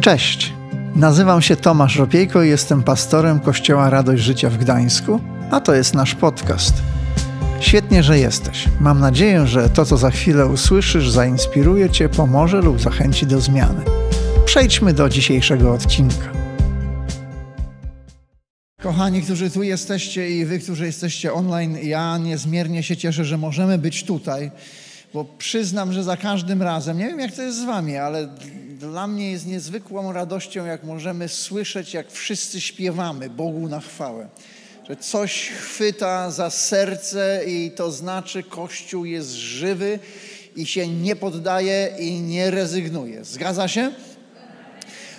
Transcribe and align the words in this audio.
Cześć, 0.00 0.52
nazywam 0.94 1.42
się 1.42 1.56
Tomasz 1.56 1.96
Ropiejko 1.96 2.42
i 2.42 2.48
jestem 2.48 2.82
pastorem 2.82 3.40
Kościoła 3.40 3.90
Radość 3.90 4.22
Życia 4.22 4.50
w 4.50 4.56
Gdańsku, 4.58 5.20
a 5.50 5.60
to 5.60 5.74
jest 5.74 5.94
nasz 5.94 6.14
podcast. 6.14 6.74
Świetnie, 7.60 8.02
że 8.02 8.18
jesteś. 8.18 8.68
Mam 8.80 9.00
nadzieję, 9.00 9.46
że 9.46 9.70
to, 9.70 9.84
co 9.84 9.96
za 9.96 10.10
chwilę 10.10 10.46
usłyszysz, 10.46 11.10
zainspiruje 11.10 11.90
Cię, 11.90 12.08
pomoże 12.08 12.60
lub 12.60 12.80
zachęci 12.80 13.26
do 13.26 13.40
zmiany. 13.40 13.84
Przejdźmy 14.44 14.92
do 14.92 15.08
dzisiejszego 15.08 15.72
odcinka. 15.72 16.32
Kochani, 18.82 19.22
którzy 19.22 19.50
tu 19.50 19.62
jesteście 19.62 20.30
i 20.30 20.44
wy, 20.44 20.58
którzy 20.58 20.86
jesteście 20.86 21.32
online, 21.32 21.78
ja 21.82 22.18
niezmiernie 22.18 22.82
się 22.82 22.96
cieszę, 22.96 23.24
że 23.24 23.38
możemy 23.38 23.78
być 23.78 24.04
tutaj, 24.04 24.50
bo 25.14 25.24
przyznam, 25.24 25.92
że 25.92 26.04
za 26.04 26.16
każdym 26.16 26.62
razem, 26.62 26.98
nie 26.98 27.06
wiem 27.06 27.20
jak 27.20 27.32
to 27.32 27.42
jest 27.42 27.58
z 27.58 27.64
wami, 27.64 27.96
ale 27.96 28.28
dla 28.78 29.06
mnie 29.06 29.30
jest 29.30 29.46
niezwykłą 29.46 30.12
radością, 30.12 30.66
jak 30.66 30.84
możemy 30.84 31.28
słyszeć, 31.28 31.94
jak 31.94 32.12
wszyscy 32.12 32.60
śpiewamy 32.60 33.30
Bogu 33.30 33.68
na 33.68 33.80
chwałę. 33.80 34.28
Że 34.88 34.96
coś 34.96 35.48
chwyta 35.48 36.30
za 36.30 36.50
serce 36.50 37.40
i 37.46 37.70
to 37.70 37.92
znaczy 37.92 38.42
Kościół 38.42 39.04
jest 39.04 39.30
żywy 39.30 39.98
i 40.56 40.66
się 40.66 40.88
nie 40.88 41.16
poddaje 41.16 41.96
i 41.98 42.20
nie 42.20 42.50
rezygnuje. 42.50 43.24
Zgadza 43.24 43.68
się? 43.68 43.92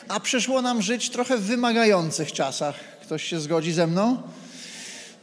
A 0.07 0.19
przyszło 0.19 0.61
nam 0.61 0.81
żyć 0.81 1.09
trochę 1.09 1.37
w 1.37 1.41
wymagających 1.41 2.31
czasach. 2.31 2.75
Ktoś 3.01 3.23
się 3.23 3.39
zgodzi 3.39 3.73
ze 3.73 3.87
mną? 3.87 4.21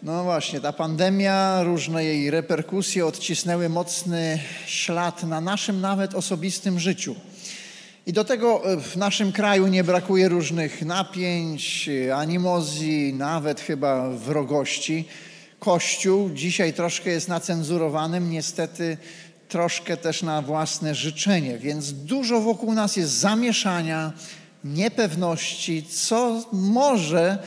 No 0.03 0.25
właśnie, 0.25 0.61
ta 0.61 0.73
pandemia, 0.73 1.63
różne 1.63 2.05
jej 2.05 2.30
reperkusje 2.30 3.07
odcisnęły 3.07 3.69
mocny 3.69 4.39
ślad 4.66 5.23
na 5.23 5.41
naszym 5.41 5.80
nawet 5.80 6.15
osobistym 6.15 6.80
życiu. 6.80 7.15
I 8.06 8.12
do 8.12 8.24
tego 8.24 8.73
e, 8.73 8.80
w 8.80 8.96
naszym 8.96 9.33
kraju 9.33 9.66
nie 9.66 9.84
brakuje 9.84 10.28
różnych 10.28 10.83
napięć, 10.83 11.91
animozji, 12.15 13.15
nawet 13.15 13.60
chyba 13.60 14.10
wrogości. 14.10 15.09
Kościół 15.59 16.30
dzisiaj 16.30 16.73
troszkę 16.73 17.10
jest 17.10 17.29
nacenzurowanym, 17.29 18.30
niestety 18.30 18.96
troszkę 19.48 19.96
też 19.96 20.23
na 20.23 20.43
własne 20.43 20.95
życzenie, 20.95 21.59
więc 21.59 21.93
dużo 21.93 22.40
wokół 22.40 22.73
nas 22.73 22.96
jest 22.96 23.13
zamieszania, 23.13 24.13
niepewności, 24.65 25.87
co 25.91 26.45
może 26.52 27.38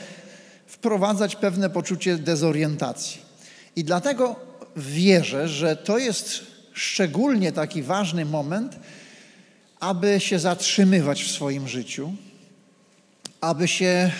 wprowadzać 0.66 1.36
pewne 1.36 1.70
poczucie 1.70 2.16
dezorientacji. 2.16 3.20
I 3.76 3.84
dlatego 3.84 4.36
wierzę, 4.76 5.48
że 5.48 5.76
to 5.76 5.98
jest 5.98 6.40
szczególnie 6.72 7.52
taki 7.52 7.82
ważny 7.82 8.24
moment, 8.24 8.76
aby 9.80 10.20
się 10.20 10.38
zatrzymywać 10.38 11.24
w 11.24 11.30
swoim 11.30 11.68
życiu, 11.68 12.12
aby 13.40 13.68
się 13.68 14.10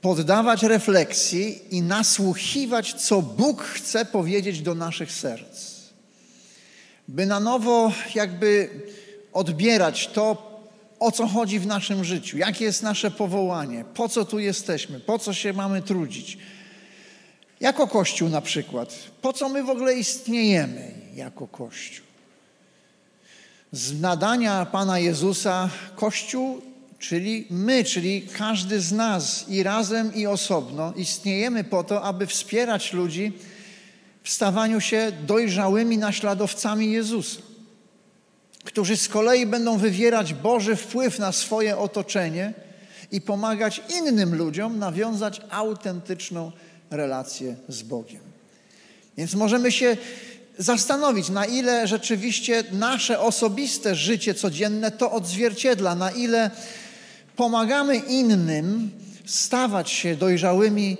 poddawać 0.00 0.62
refleksji 0.62 1.76
i 1.76 1.82
nasłuchiwać, 1.82 2.94
co 2.94 3.22
Bóg 3.22 3.62
chce 3.62 4.04
powiedzieć 4.04 4.62
do 4.62 4.74
naszych 4.74 5.12
serc. 5.12 5.70
By 7.08 7.26
na 7.26 7.40
nowo 7.40 7.92
jakby 8.14 8.70
odbierać 9.32 10.08
to, 10.08 10.50
o 11.00 11.12
co 11.12 11.26
chodzi 11.26 11.58
w 11.58 11.66
naszym 11.66 12.04
życiu, 12.04 12.38
jakie 12.38 12.64
jest 12.64 12.82
nasze 12.82 13.10
powołanie, 13.10 13.84
po 13.94 14.08
co 14.08 14.24
tu 14.24 14.38
jesteśmy, 14.38 15.00
po 15.00 15.18
co 15.18 15.34
się 15.34 15.52
mamy 15.52 15.82
trudzić. 15.82 16.38
Jako 17.60 17.88
Kościół 17.88 18.28
na 18.28 18.40
przykład, 18.40 18.94
po 19.22 19.32
co 19.32 19.48
my 19.48 19.62
w 19.62 19.70
ogóle 19.70 19.94
istniejemy 19.94 20.94
jako 21.14 21.48
Kościół. 21.48 22.09
Z 23.72 24.00
nadania 24.00 24.66
Pana 24.66 24.98
Jezusa 24.98 25.70
Kościół, 25.96 26.62
czyli 26.98 27.46
my, 27.50 27.84
czyli 27.84 28.22
każdy 28.22 28.80
z 28.80 28.92
nas 28.92 29.48
i 29.48 29.62
razem 29.62 30.14
i 30.14 30.26
osobno 30.26 30.92
istniejemy 30.96 31.64
po 31.64 31.84
to, 31.84 32.02
aby 32.02 32.26
wspierać 32.26 32.92
ludzi 32.92 33.32
w 34.22 34.30
stawaniu 34.30 34.80
się 34.80 35.12
dojrzałymi 35.26 35.98
naśladowcami 35.98 36.92
Jezusa 36.92 37.50
którzy 38.64 38.96
z 38.96 39.08
kolei 39.08 39.46
będą 39.46 39.78
wywierać 39.78 40.34
Boży 40.34 40.76
wpływ 40.76 41.18
na 41.18 41.32
swoje 41.32 41.78
otoczenie 41.78 42.54
i 43.12 43.20
pomagać 43.20 43.82
innym 43.98 44.34
ludziom 44.34 44.78
nawiązać 44.78 45.40
autentyczną 45.50 46.52
relację 46.90 47.56
z 47.68 47.82
Bogiem. 47.82 48.20
Więc 49.16 49.34
możemy 49.34 49.72
się 49.72 49.96
zastanowić, 50.60 51.28
na 51.28 51.44
ile 51.44 51.86
rzeczywiście 51.86 52.64
nasze 52.72 53.20
osobiste 53.20 53.94
życie 53.94 54.34
codzienne 54.34 54.90
to 54.90 55.12
odzwierciedla, 55.12 55.94
na 55.94 56.10
ile 56.10 56.50
pomagamy 57.36 57.96
innym 57.96 58.90
stawać 59.26 59.90
się 59.90 60.16
dojrzałymi 60.16 60.96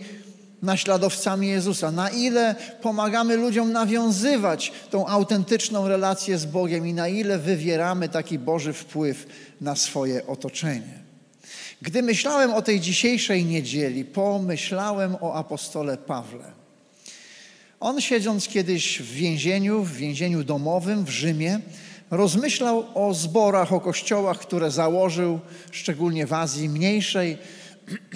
naśladowcami 0.62 1.48
Jezusa, 1.48 1.90
na 1.90 2.10
ile 2.10 2.54
pomagamy 2.82 3.36
ludziom 3.36 3.72
nawiązywać 3.72 4.72
tą 4.90 5.06
autentyczną 5.06 5.88
relację 5.88 6.38
z 6.38 6.46
Bogiem 6.46 6.86
i 6.86 6.94
na 6.94 7.08
ile 7.08 7.38
wywieramy 7.38 8.08
taki 8.08 8.38
Boży 8.38 8.72
wpływ 8.72 9.26
na 9.60 9.76
swoje 9.76 10.26
otoczenie. 10.26 11.00
Gdy 11.82 12.02
myślałem 12.02 12.54
o 12.54 12.62
tej 12.62 12.80
dzisiejszej 12.80 13.44
niedzieli, 13.44 14.04
pomyślałem 14.04 15.16
o 15.20 15.34
apostole 15.34 15.96
Pawle. 15.96 16.59
On 17.80 18.00
siedząc 18.00 18.48
kiedyś 18.48 19.02
w 19.02 19.12
więzieniu, 19.12 19.82
w 19.82 19.92
więzieniu 19.92 20.44
domowym 20.44 21.04
w 21.04 21.10
Rzymie, 21.10 21.60
rozmyślał 22.10 22.86
o 22.94 23.14
zborach, 23.14 23.72
o 23.72 23.80
kościołach, 23.80 24.38
które 24.38 24.70
założył, 24.70 25.40
szczególnie 25.70 26.26
w 26.26 26.32
Azji 26.32 26.68
Mniejszej, 26.68 27.38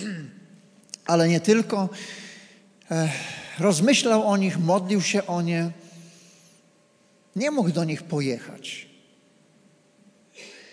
ale 1.06 1.28
nie 1.28 1.40
tylko 1.40 1.88
rozmyślał 3.58 4.28
o 4.28 4.36
nich, 4.36 4.58
modlił 4.58 5.02
się 5.02 5.26
o 5.26 5.42
nie. 5.42 5.70
Nie 7.36 7.50
mógł 7.50 7.70
do 7.70 7.84
nich 7.84 8.02
pojechać, 8.02 8.88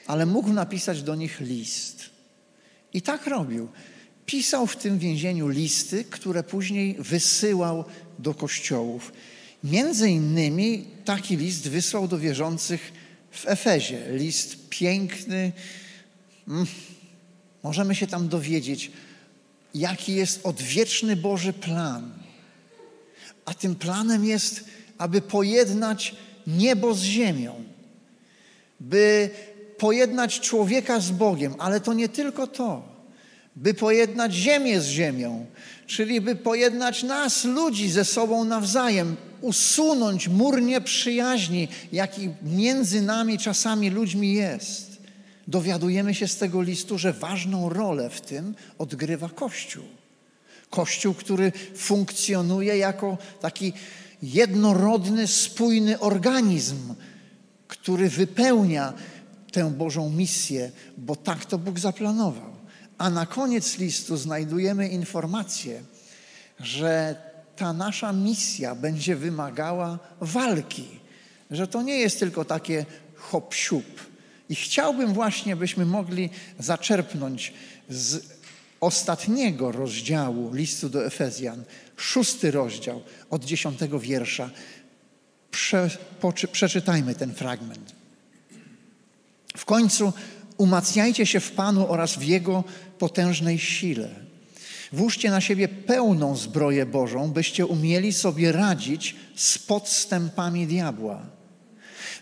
ale 0.07 0.25
mógł 0.25 0.49
napisać 0.49 1.03
do 1.03 1.15
nich 1.15 1.39
list. 1.39 2.09
I 2.93 3.01
tak 3.01 3.27
robił. 3.27 3.69
Pisał 4.31 4.67
w 4.67 4.75
tym 4.75 4.99
więzieniu 4.99 5.47
listy, 5.47 6.03
które 6.03 6.43
później 6.43 6.95
wysyłał 6.99 7.83
do 8.19 8.33
kościołów. 8.33 9.13
Między 9.63 10.09
innymi 10.09 10.85
taki 11.05 11.37
list 11.37 11.67
wysłał 11.67 12.07
do 12.07 12.19
wierzących 12.19 12.93
w 13.31 13.47
Efezie. 13.47 14.03
List 14.11 14.69
piękny. 14.69 15.51
Mm, 16.47 16.65
możemy 17.63 17.95
się 17.95 18.07
tam 18.07 18.29
dowiedzieć 18.29 18.91
jaki 19.75 20.15
jest 20.15 20.39
odwieczny 20.43 21.15
Boży 21.15 21.53
plan. 21.53 22.11
A 23.45 23.53
tym 23.53 23.75
planem 23.75 24.25
jest, 24.25 24.65
aby 24.97 25.21
pojednać 25.21 26.15
niebo 26.47 26.93
z 26.93 27.03
ziemią, 27.03 27.63
by 28.79 29.29
pojednać 29.77 30.39
człowieka 30.39 30.99
z 30.99 31.11
Bogiem, 31.11 31.55
ale 31.57 31.79
to 31.79 31.93
nie 31.93 32.09
tylko 32.09 32.47
to, 32.47 32.90
by 33.55 33.73
pojednać 33.73 34.33
ziemię 34.33 34.81
z 34.81 34.87
ziemią, 34.87 35.45
czyli 35.87 36.21
by 36.21 36.35
pojednać 36.35 37.03
nas, 37.03 37.45
ludzi, 37.45 37.91
ze 37.91 38.05
sobą 38.05 38.43
nawzajem, 38.43 39.15
usunąć 39.41 40.27
mur 40.27 40.61
nieprzyjaźni, 40.61 41.67
jaki 41.91 42.29
między 42.43 43.01
nami 43.01 43.37
czasami 43.37 43.89
ludźmi 43.89 44.33
jest 44.33 44.91
dowiadujemy 45.51 46.15
się 46.15 46.27
z 46.27 46.37
tego 46.37 46.61
listu, 46.61 46.97
że 46.97 47.13
ważną 47.13 47.69
rolę 47.69 48.09
w 48.09 48.21
tym 48.21 48.55
odgrywa 48.77 49.29
Kościół. 49.29 49.83
Kościół, 50.69 51.13
który 51.13 51.51
funkcjonuje 51.75 52.77
jako 52.77 53.17
taki 53.41 53.73
jednorodny, 54.23 55.27
spójny 55.27 55.99
organizm, 55.99 56.93
który 57.67 58.09
wypełnia 58.09 58.93
tę 59.51 59.71
Bożą 59.71 60.09
misję, 60.09 60.71
bo 60.97 61.15
tak 61.15 61.45
to 61.45 61.57
Bóg 61.57 61.79
zaplanował. 61.79 62.50
A 63.01 63.09
na 63.09 63.25
koniec 63.25 63.77
listu 63.77 64.17
znajdujemy 64.17 64.87
informację, 64.87 65.83
że 66.59 67.15
ta 67.55 67.73
nasza 67.73 68.13
misja 68.13 68.75
będzie 68.75 69.15
wymagała 69.15 69.99
walki, 70.21 70.87
że 71.51 71.67
to 71.67 71.81
nie 71.81 71.97
jest 71.97 72.19
tylko 72.19 72.45
takie 72.45 72.85
hop 73.15 73.53
siup 73.53 73.85
i 74.49 74.55
chciałbym 74.55 75.13
właśnie, 75.13 75.55
byśmy 75.55 75.85
mogli 75.85 76.29
zaczerpnąć 76.59 77.53
z 77.89 78.25
ostatniego 78.81 79.71
rozdziału 79.71 80.53
listu 80.53 80.89
do 80.89 81.05
Efezjan, 81.05 81.63
szósty 81.97 82.51
rozdział 82.51 83.01
od 83.29 83.45
dziesiątego 83.45 83.99
wiersza. 83.99 84.49
Prze, 85.51 85.89
przeczytajmy 86.51 87.15
ten 87.15 87.33
fragment. 87.33 87.95
W 89.57 89.65
końcu 89.65 90.13
umacniajcie 90.61 91.25
się 91.25 91.39
w 91.39 91.51
Panu 91.51 91.91
oraz 91.91 92.15
w 92.15 92.23
Jego 92.23 92.63
potężnej 93.01 93.59
sile. 93.59 94.09
Włóżcie 94.91 95.29
na 95.29 95.41
siebie 95.41 95.67
pełną 95.67 96.35
zbroję 96.35 96.85
Bożą, 96.85 97.31
byście 97.31 97.65
umieli 97.65 98.13
sobie 98.13 98.51
radzić 98.51 99.15
z 99.35 99.57
podstępami 99.57 100.67
diabła. 100.67 101.21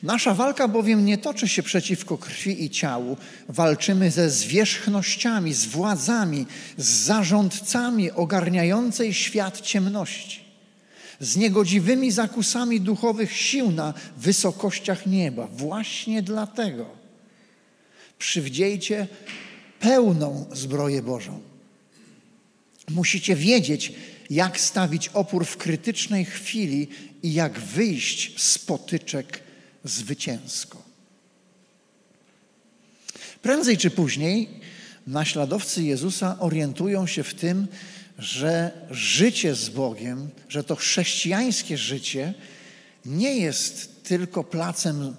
Nasza 0.03 0.33
walka 0.33 0.67
bowiem 0.67 1.05
nie 1.05 1.17
toczy 1.17 1.47
się 1.47 1.63
przeciwko 1.63 2.17
krwi 2.17 2.63
i 2.63 2.69
ciału. 2.69 3.17
Walczymy 3.49 4.11
ze 4.11 4.29
zwierzchnościami, 4.29 5.53
z 5.53 5.65
władzami, 5.65 6.45
z 6.77 6.87
zarządcami 6.87 8.11
ogarniającej 8.11 9.13
świat 9.13 9.61
ciemności, 9.61 10.39
z 11.19 11.37
niegodziwymi 11.37 12.11
zakusami 12.11 12.81
duchowych 12.81 13.31
sił 13.35 13.71
na 13.71 13.93
wysokościach 14.17 15.05
nieba. 15.05 15.47
Właśnie 15.47 16.21
dlatego 16.21 16.85
przywdziejcie 18.19 19.07
pełną 19.79 20.45
zbroję 20.53 21.01
Bożą. 21.01 21.41
Musicie 22.89 23.35
wiedzieć, 23.35 23.93
jak 24.29 24.59
stawić 24.59 25.07
opór 25.07 25.45
w 25.45 25.57
krytycznej 25.57 26.25
chwili 26.25 26.87
i 27.23 27.33
jak 27.33 27.59
wyjść 27.59 28.41
z 28.41 28.57
potyczek 28.57 29.43
zwycięsko. 29.83 30.81
Prędzej 33.41 33.77
czy 33.77 33.89
później 33.89 34.49
naśladowcy 35.07 35.83
Jezusa 35.83 36.39
orientują 36.39 37.07
się 37.07 37.23
w 37.23 37.33
tym, 37.33 37.67
że 38.19 38.71
życie 38.91 39.55
z 39.55 39.69
Bogiem, 39.69 40.29
że 40.49 40.63
to 40.63 40.75
chrześcijańskie 40.75 41.77
życie 41.77 42.33
nie 43.05 43.37
jest 43.37 44.03
tylko 44.03 44.43
placem 44.43 45.15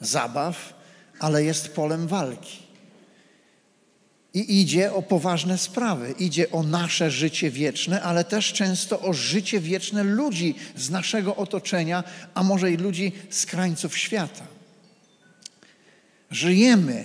zabaw, 0.00 0.74
ale 1.18 1.44
jest 1.44 1.68
polem 1.68 2.06
walki. 2.06 2.65
I 4.36 4.60
idzie 4.60 4.92
o 4.92 5.02
poważne 5.02 5.58
sprawy. 5.58 6.14
Idzie 6.18 6.50
o 6.50 6.62
nasze 6.62 7.10
życie 7.10 7.50
wieczne, 7.50 8.02
ale 8.02 8.24
też 8.24 8.52
często 8.52 9.00
o 9.00 9.12
życie 9.12 9.60
wieczne 9.60 10.04
ludzi 10.04 10.54
z 10.76 10.90
naszego 10.90 11.36
otoczenia, 11.36 12.04
a 12.34 12.42
może 12.42 12.72
i 12.72 12.76
ludzi 12.76 13.12
z 13.30 13.46
krańców 13.46 13.98
świata. 13.98 14.46
Żyjemy 16.30 17.04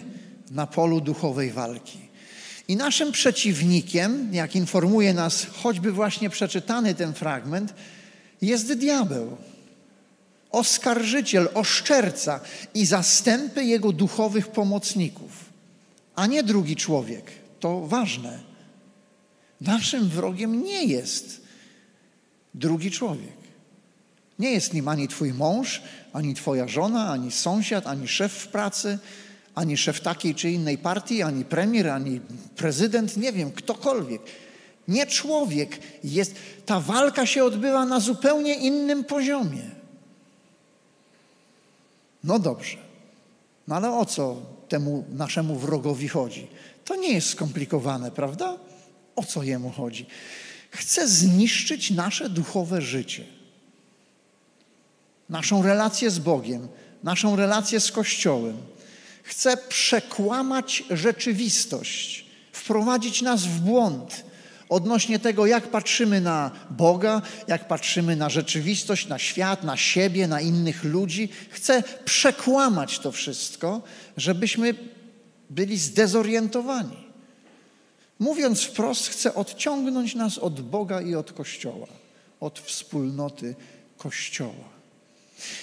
na 0.51 0.67
polu 0.67 1.01
duchowej 1.01 1.51
walki. 1.51 1.99
I 2.67 2.75
naszym 2.75 3.11
przeciwnikiem, 3.11 4.29
jak 4.31 4.55
informuje 4.55 5.13
nas 5.13 5.45
choćby 5.53 5.91
właśnie 5.91 6.29
przeczytany 6.29 6.95
ten 6.95 7.13
fragment, 7.13 7.73
jest 8.41 8.73
diabeł, 8.73 9.37
oskarżyciel, 10.51 11.49
oszczerca 11.53 12.39
i 12.73 12.85
zastępy 12.85 13.63
jego 13.63 13.91
duchowych 13.91 14.47
pomocników 14.47 15.50
a 16.21 16.27
nie 16.27 16.43
drugi 16.43 16.75
człowiek. 16.75 17.31
To 17.59 17.87
ważne. 17.87 18.39
Naszym 19.61 20.09
wrogiem 20.09 20.63
nie 20.63 20.85
jest 20.85 21.41
drugi 22.53 22.91
człowiek. 22.91 23.37
Nie 24.39 24.51
jest 24.51 24.73
nim 24.73 24.87
ani 24.87 25.07
twój 25.07 25.33
mąż, 25.33 25.81
ani 26.13 26.33
twoja 26.33 26.67
żona, 26.67 27.11
ani 27.11 27.31
sąsiad, 27.31 27.87
ani 27.87 28.07
szef 28.07 28.33
w 28.33 28.47
pracy, 28.47 28.99
ani 29.55 29.77
szef 29.77 30.01
takiej 30.01 30.35
czy 30.35 30.51
innej 30.51 30.77
partii, 30.77 31.21
ani 31.21 31.45
premier, 31.45 31.89
ani 31.89 32.21
prezydent, 32.55 33.17
nie 33.17 33.31
wiem, 33.31 33.51
ktokolwiek. 33.51 34.21
Nie 34.87 35.05
człowiek 35.05 35.79
jest. 36.03 36.35
Ta 36.65 36.79
walka 36.79 37.25
się 37.25 37.43
odbywa 37.43 37.85
na 37.85 37.99
zupełnie 37.99 38.55
innym 38.55 39.03
poziomie. 39.03 39.69
No 42.23 42.39
dobrze. 42.39 42.77
No 43.67 43.75
ale 43.75 43.91
o 43.91 44.05
co 44.05 44.41
temu 44.71 45.05
naszemu 45.09 45.55
wrogowi 45.55 46.07
chodzi? 46.07 46.47
To 46.85 46.95
nie 46.95 47.13
jest 47.13 47.29
skomplikowane, 47.29 48.11
prawda? 48.11 48.57
O 49.15 49.23
co 49.23 49.43
jemu 49.43 49.71
chodzi? 49.71 50.05
Chce 50.69 51.07
zniszczyć 51.07 51.91
nasze 51.91 52.29
duchowe 52.29 52.81
życie, 52.81 53.25
naszą 55.29 55.63
relację 55.63 56.11
z 56.11 56.19
Bogiem, 56.19 56.67
naszą 57.03 57.35
relację 57.35 57.79
z 57.79 57.91
Kościołem. 57.91 58.57
Chce 59.23 59.57
przekłamać 59.57 60.83
rzeczywistość, 60.89 62.25
wprowadzić 62.51 63.21
nas 63.21 63.45
w 63.45 63.59
błąd 63.59 64.23
odnośnie 64.71 65.19
tego, 65.19 65.45
jak 65.45 65.67
patrzymy 65.67 66.21
na 66.21 66.51
Boga, 66.69 67.21
jak 67.47 67.67
patrzymy 67.67 68.15
na 68.15 68.29
rzeczywistość, 68.29 69.07
na 69.07 69.19
świat, 69.19 69.63
na 69.63 69.77
siebie, 69.77 70.27
na 70.27 70.41
innych 70.41 70.83
ludzi. 70.83 71.29
Chce 71.49 71.83
przekłamać 72.05 72.99
to 72.99 73.11
wszystko, 73.11 73.81
żebyśmy 74.17 74.75
byli 75.49 75.77
zdezorientowani. 75.77 76.97
Mówiąc 78.19 78.63
wprost, 78.63 79.07
chce 79.07 79.35
odciągnąć 79.35 80.15
nas 80.15 80.37
od 80.37 80.61
Boga 80.61 81.01
i 81.01 81.15
od 81.15 81.31
Kościoła, 81.31 81.87
od 82.39 82.59
wspólnoty 82.59 83.55
Kościoła. 83.97 84.71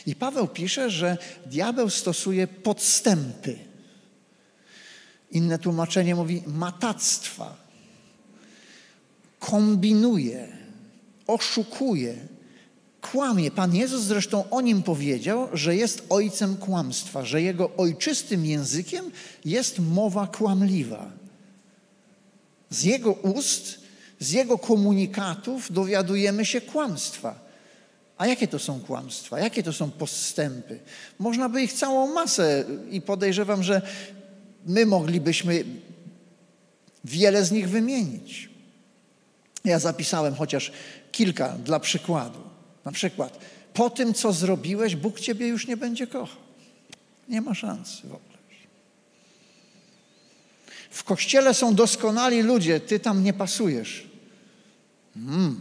I 0.06 0.14
Paweł 0.14 0.49
pisze, 0.49 0.90
że 0.90 1.16
diabeł 1.46 1.90
stosuje 1.90 2.46
podstępy. 2.46 3.58
Inne 5.31 5.58
tłumaczenie 5.58 6.14
mówi 6.14 6.43
matactwa 6.46 7.68
kombinuje, 9.38 10.49
oszukuje, 11.26 12.14
kłamie. 13.00 13.50
Pan 13.50 13.75
Jezus 13.75 14.02
zresztą 14.02 14.50
o 14.50 14.61
nim 14.61 14.82
powiedział, 14.82 15.49
że 15.52 15.76
jest 15.76 16.02
ojcem 16.08 16.56
kłamstwa, 16.56 17.25
że 17.25 17.43
jego 17.43 17.70
ojczystym 17.76 18.46
językiem 18.46 19.11
jest 19.44 19.79
mowa 19.79 20.26
kłamliwa. 20.26 21.11
Z 22.70 22.85
jego 22.85 23.12
ust, 23.12 23.81
z 24.20 24.31
jego 24.31 24.58
komunikatów 24.58 25.73
dowiadujemy 25.73 26.44
się 26.44 26.61
kłamstwa. 26.61 27.49
A 28.19 28.26
jakie 28.26 28.49
to 28.49 28.58
są 28.58 28.81
kłamstwa? 28.81 29.40
Jakie 29.40 29.62
to 29.62 29.73
są 29.73 29.90
postępy? 29.90 30.79
Można 31.19 31.49
by 31.49 31.62
ich 31.62 31.73
całą 31.73 32.14
masę 32.14 32.64
i 32.90 33.00
podejrzewam, 33.00 33.62
że 33.62 33.82
my 34.67 34.87
moglibyśmy 34.87 35.64
wiele 37.05 37.44
z 37.44 37.52
nich 37.52 37.69
wymienić. 37.69 38.48
Ja 39.64 39.78
zapisałem 39.78 40.34
chociaż 40.34 40.72
kilka 41.12 41.49
dla 41.49 41.81
przykładu. 41.81 42.40
Na 42.84 42.93
przykład, 42.93 43.38
po 43.75 43.90
tym, 43.90 44.14
co 44.14 44.32
zrobiłeś, 44.32 44.96
Bóg 44.96 45.20
ciebie 45.20 45.49
już 45.49 45.66
nie 45.66 45.76
będzie 45.76 46.06
kochał. 46.06 46.40
Nie 47.28 47.40
ma 47.40 47.55
szansy 47.55 48.02
w 48.02 48.14
ogóle. 48.14 48.38
W 50.90 51.05
kościele 51.05 51.55
są 51.55 51.75
doskonali 51.75 52.43
ludzie, 52.43 52.81
ty 52.81 53.00
tam 53.00 53.25
nie 53.25 53.32
pasujesz. 53.32 54.06
Hmm. 55.14 55.61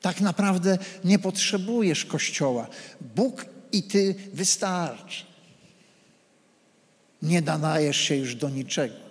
Tak 0.00 0.20
naprawdę 0.20 0.78
nie 1.04 1.18
potrzebujesz 1.18 2.04
kościoła. 2.04 2.68
Bóg 3.00 3.46
i 3.72 3.82
ty 3.82 4.14
wystarczy. 4.32 5.24
Nie 7.22 7.40
nadajesz 7.40 7.96
się 7.96 8.16
już 8.16 8.34
do 8.34 8.48
niczego. 8.48 9.05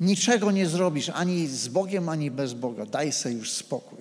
Niczego 0.00 0.50
nie 0.50 0.66
zrobisz 0.66 1.08
ani 1.08 1.46
z 1.46 1.68
Bogiem, 1.68 2.08
ani 2.08 2.30
bez 2.30 2.52
Boga. 2.54 2.86
Daj 2.86 3.12
sobie 3.12 3.34
już 3.34 3.52
spokój. 3.52 3.98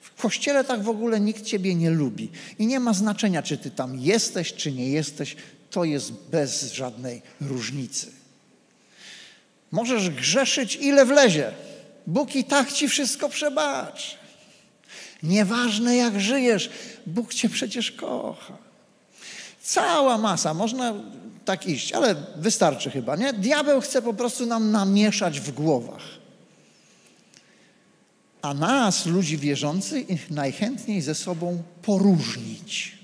W 0.00 0.22
kościele 0.22 0.64
tak 0.64 0.82
w 0.82 0.88
ogóle 0.88 1.20
nikt 1.20 1.44
ciebie 1.44 1.74
nie 1.74 1.90
lubi. 1.90 2.30
I 2.58 2.66
nie 2.66 2.80
ma 2.80 2.92
znaczenia, 2.92 3.42
czy 3.42 3.58
ty 3.58 3.70
tam 3.70 3.98
jesteś, 3.98 4.52
czy 4.52 4.72
nie 4.72 4.88
jesteś. 4.88 5.36
To 5.70 5.84
jest 5.84 6.12
bez 6.12 6.72
żadnej 6.72 7.22
różnicy. 7.40 8.06
Możesz 9.70 10.10
grzeszyć 10.10 10.76
ile 10.76 11.04
wlezie. 11.04 11.52
Bóg 12.06 12.36
i 12.36 12.44
tak 12.44 12.72
ci 12.72 12.88
wszystko 12.88 13.28
przebaczy. 13.28 14.16
Nieważne 15.22 15.96
jak 15.96 16.20
żyjesz, 16.20 16.70
Bóg 17.06 17.34
cię 17.34 17.48
przecież 17.48 17.92
kocha. 17.92 18.58
Cała 19.62 20.18
masa, 20.18 20.54
można 20.54 20.94
tak 21.44 21.66
iść, 21.66 21.92
ale 21.92 22.14
wystarczy 22.36 22.90
chyba, 22.90 23.16
nie? 23.16 23.32
Diabeł 23.32 23.80
chce 23.80 24.02
po 24.02 24.14
prostu 24.14 24.46
nam 24.46 24.70
namieszać 24.70 25.40
w 25.40 25.50
głowach. 25.50 26.02
A 28.42 28.54
nas, 28.54 29.06
ludzi 29.06 29.38
wierzących, 29.38 30.30
najchętniej 30.30 31.02
ze 31.02 31.14
sobą 31.14 31.62
poróżnić. 31.82 32.98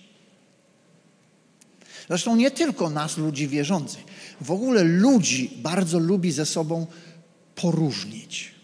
Zresztą 2.09 2.37
nie 2.37 2.51
tylko 2.51 2.91
nas, 2.91 3.17
ludzi 3.17 3.49
wierzących. 3.49 4.05
W 4.41 4.51
ogóle 4.51 4.85
ludzi 4.85 5.51
bardzo 5.57 5.99
lubi 5.99 6.33
ze 6.33 6.47
sobą 6.47 6.87
poróżnić. 7.55 8.55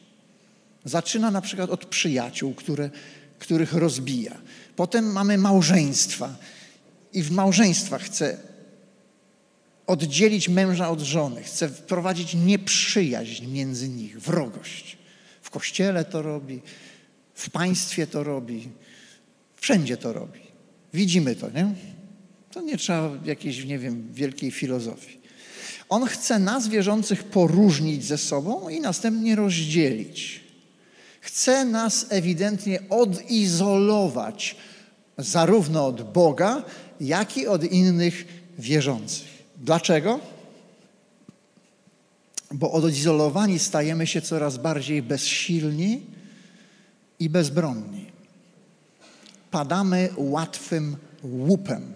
Zaczyna 0.84 1.30
na 1.30 1.40
przykład 1.40 1.70
od 1.70 1.86
przyjaciół, 1.86 2.54
które, 2.54 2.90
których 3.38 3.72
rozbija. 3.72 4.36
Potem 4.76 5.12
mamy 5.12 5.38
małżeństwa 5.38 6.36
i 7.12 7.22
w 7.22 7.30
małżeństwach 7.30 8.02
chce 8.02 8.38
oddzielić 9.92 10.48
męża 10.48 10.90
od 10.90 11.00
żony, 11.00 11.42
chce 11.42 11.68
wprowadzić 11.68 12.34
nieprzyjaźń 12.34 13.46
między 13.46 13.88
nich, 13.88 14.20
wrogość. 14.20 14.98
W 15.42 15.50
kościele 15.50 16.04
to 16.04 16.22
robi, 16.22 16.60
w 17.34 17.50
państwie 17.50 18.06
to 18.06 18.24
robi, 18.24 18.68
wszędzie 19.56 19.96
to 19.96 20.12
robi. 20.12 20.40
Widzimy 20.94 21.36
to, 21.36 21.50
nie? 21.50 21.74
To 22.50 22.60
nie 22.60 22.76
trzeba 22.76 23.10
jakiejś, 23.24 23.64
nie 23.64 23.78
wiem, 23.78 24.08
wielkiej 24.12 24.50
filozofii. 24.50 25.20
On 25.88 26.06
chce 26.06 26.38
nas 26.38 26.68
wierzących 26.68 27.24
poróżnić 27.24 28.04
ze 28.04 28.18
sobą 28.18 28.68
i 28.68 28.80
następnie 28.80 29.36
rozdzielić. 29.36 30.40
Chce 31.20 31.64
nas 31.64 32.06
ewidentnie 32.08 32.80
odizolować 32.90 34.56
zarówno 35.18 35.86
od 35.86 36.12
Boga, 36.12 36.64
jak 37.00 37.36
i 37.36 37.46
od 37.46 37.64
innych 37.64 38.24
wierzących. 38.58 39.31
Dlaczego? 39.62 40.20
Bo 42.50 42.72
odizolowani 42.72 43.58
stajemy 43.58 44.06
się 44.06 44.22
coraz 44.22 44.56
bardziej 44.56 45.02
bezsilni 45.02 46.00
i 47.18 47.30
bezbronni. 47.30 48.06
Padamy 49.50 50.08
łatwym 50.16 50.96
łupem. 51.22 51.94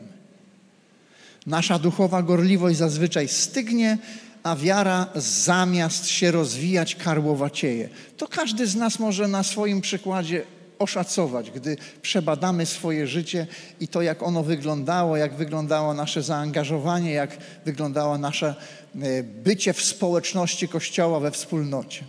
Nasza 1.47 1.79
duchowa 1.79 2.23
gorliwość 2.23 2.79
zazwyczaj 2.79 3.29
stygnie, 3.29 3.99
a 4.43 4.57
wiara 4.57 5.07
zamiast 5.15 6.07
się 6.07 6.31
rozwijać 6.31 6.95
karłowacieje. 6.95 7.89
To 8.17 8.29
każdy 8.29 8.67
z 8.67 8.77
nas 8.77 8.99
może 8.99 9.29
na 9.29 9.43
swoim 9.43 9.81
przykładzie 9.81 10.45
oszacować, 10.79 11.51
gdy 11.51 11.77
przebadamy 12.03 12.67
swoje 12.67 13.07
życie 13.07 13.47
i 13.81 13.89
to, 13.89 14.03
jak 14.03 14.23
ono 14.23 14.43
wyglądało, 14.43 15.17
jak 15.17 15.35
wyglądało 15.35 15.95
nasze 15.95 16.23
zaangażowanie, 16.23 17.13
jak 17.13 17.39
wyglądało 17.65 18.19
nasze 18.19 18.55
e, 18.95 19.23
bycie 19.23 19.73
w 19.73 19.85
społeczności 19.85 20.69
Kościoła, 20.69 21.21
we 21.21 21.31
wspólnocie. 21.31 22.05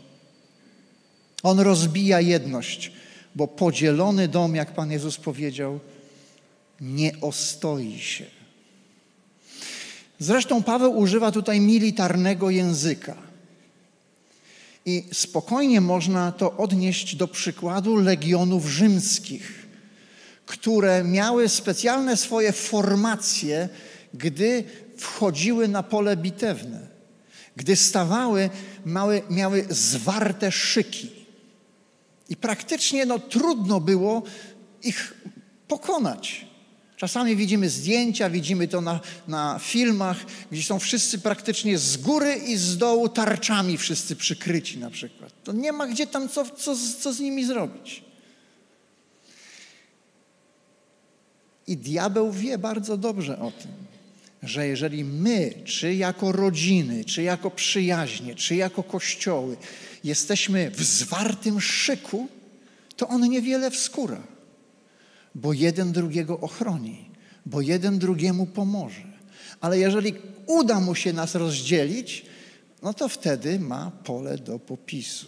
On 1.43 1.59
rozbija 1.59 2.21
jedność, 2.21 2.91
bo 3.36 3.47
podzielony 3.47 4.27
dom, 4.27 4.55
jak 4.55 4.74
Pan 4.74 4.91
Jezus 4.91 5.17
powiedział, 5.17 5.79
nie 6.81 7.12
ostoi 7.21 8.00
się. 8.00 8.25
Zresztą 10.19 10.63
Paweł 10.63 10.97
używa 10.97 11.31
tutaj 11.31 11.62
militarnego 11.62 12.50
języka. 12.50 13.26
I 14.88 15.03
spokojnie 15.13 15.82
można 15.82 16.32
to 16.32 16.58
odnieść 16.58 17.15
do 17.15 17.27
przykładu 17.27 17.96
legionów 17.96 18.65
rzymskich, 18.65 19.67
które 20.46 21.03
miały 21.03 21.50
specjalne 21.50 22.17
swoje 22.17 22.51
formacje, 22.51 23.70
gdy 24.13 24.63
wchodziły 24.98 25.67
na 25.67 25.84
pole 25.84 26.17
bitewne. 26.17 26.88
Gdy 27.56 27.75
stawały, 27.75 28.50
miały 29.29 29.65
zwarte 29.70 30.51
szyki. 30.51 31.12
I 32.29 32.36
praktycznie 32.36 33.06
no, 33.06 33.20
trudno 33.20 33.79
było 33.79 34.24
ich 34.84 35.13
pokonać. 35.67 36.46
Czasami 36.97 37.35
widzimy 37.35 37.69
zdjęcia, 37.69 38.29
widzimy 38.29 38.67
to 38.67 38.81
na, 38.81 38.99
na 39.27 39.59
filmach, 39.59 40.17
gdzie 40.51 40.63
są 40.63 40.79
wszyscy 40.79 41.19
praktycznie 41.19 41.77
z 41.77 41.97
góry 41.97 42.35
i 42.35 42.57
z 42.57 42.77
dołu 42.77 43.09
tarczami 43.09 43.77
wszyscy 43.77 44.15
przykryci 44.15 44.77
na 44.77 44.89
przykład. 44.89 45.33
To 45.43 45.51
nie 45.51 45.71
ma 45.71 45.87
gdzie 45.87 46.07
tam 46.07 46.29
co, 46.29 46.45
co, 46.45 46.75
co 46.99 47.13
z 47.13 47.19
nimi 47.19 47.45
zrobić. 47.45 48.03
I 51.67 51.77
diabeł 51.77 52.31
wie 52.31 52.57
bardzo 52.57 52.97
dobrze 52.97 53.39
o 53.39 53.51
tym, 53.51 53.71
że 54.43 54.67
jeżeli 54.67 55.03
my, 55.03 55.53
czy 55.65 55.93
jako 55.93 56.31
rodziny, 56.31 57.05
czy 57.05 57.23
jako 57.23 57.51
przyjaźnie, 57.51 58.35
czy 58.35 58.55
jako 58.55 58.83
kościoły, 58.83 59.57
jesteśmy 60.03 60.71
w 60.71 60.83
zwartym 60.83 61.61
szyku, 61.61 62.27
to 62.95 63.07
on 63.07 63.29
niewiele 63.29 63.71
wskóra 63.71 64.37
bo 65.38 65.53
jeden 65.53 65.91
drugiego 65.91 66.39
ochroni, 66.39 67.10
bo 67.46 67.62
jeden 67.62 68.00
drugiemu 68.00 68.46
pomoże. 68.46 69.03
Ale 69.62 69.79
jeżeli 69.79 70.13
uda 70.46 70.79
mu 70.79 70.96
się 70.96 71.13
nas 71.13 71.36
rozdzielić, 71.36 72.25
no 72.84 72.94
to 72.94 73.10
wtedy 73.10 73.60
ma 73.60 73.91
pole 74.03 74.38
do 74.38 74.60
popisu. 74.60 75.27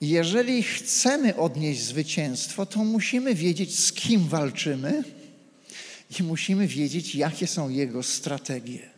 Jeżeli 0.00 0.62
chcemy 0.62 1.36
odnieść 1.36 1.82
zwycięstwo, 1.82 2.66
to 2.66 2.84
musimy 2.84 3.34
wiedzieć, 3.34 3.78
z 3.78 3.92
kim 3.92 4.28
walczymy 4.28 5.04
i 6.20 6.22
musimy 6.22 6.66
wiedzieć, 6.66 7.14
jakie 7.14 7.46
są 7.46 7.68
jego 7.68 8.02
strategie. 8.02 8.90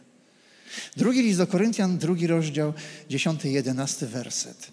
Drugi 0.96 1.22
list 1.22 1.38
do 1.38 1.46
Koryntian, 1.46 1.98
drugi 1.98 2.26
rozdział, 2.26 2.72
10-11 3.10 4.06
werset. 4.06 4.70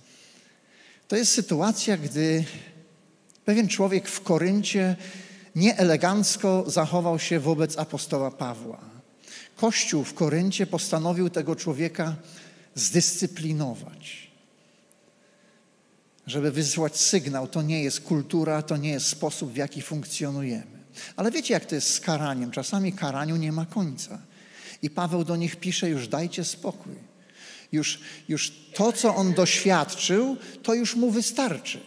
To 1.08 1.16
jest 1.16 1.32
sytuacja, 1.32 1.98
gdy 1.98 2.44
pewien 3.46 3.68
człowiek 3.68 4.08
w 4.08 4.22
Koryncie 4.22 4.96
nieelegancko 5.55 6.63
zachował 6.67 7.19
się 7.19 7.39
wobec 7.39 7.77
apostoła 7.77 8.31
Pawła. 8.31 8.79
Kościół 9.55 10.03
w 10.03 10.13
Koryncie 10.13 10.67
postanowił 10.67 11.29
tego 11.29 11.55
człowieka 11.55 12.15
zdyscyplinować. 12.75 14.31
Żeby 16.27 16.51
wysłać 16.51 16.97
sygnał, 16.97 17.47
to 17.47 17.62
nie 17.62 17.83
jest 17.83 18.01
kultura, 18.01 18.62
to 18.62 18.77
nie 18.77 18.89
jest 18.89 19.07
sposób, 19.07 19.51
w 19.51 19.55
jaki 19.55 19.81
funkcjonujemy. 19.81 20.75
Ale 21.15 21.31
wiecie, 21.31 21.53
jak 21.53 21.65
to 21.65 21.75
jest 21.75 21.93
z 21.93 22.00
karaniem? 22.00 22.51
Czasami 22.51 22.93
karaniu 22.93 23.35
nie 23.35 23.51
ma 23.51 23.65
końca. 23.65 24.19
I 24.81 24.89
Paweł 24.89 25.24
do 25.24 25.35
nich 25.35 25.55
pisze: 25.55 25.89
już 25.89 26.07
dajcie 26.07 26.43
spokój. 26.45 26.93
Już, 27.71 28.00
już 28.27 28.53
to, 28.74 28.93
co 28.93 29.15
on 29.15 29.33
doświadczył, 29.33 30.38
to 30.63 30.74
już 30.74 30.95
mu 30.95 31.12
wystarczy. 31.12 31.79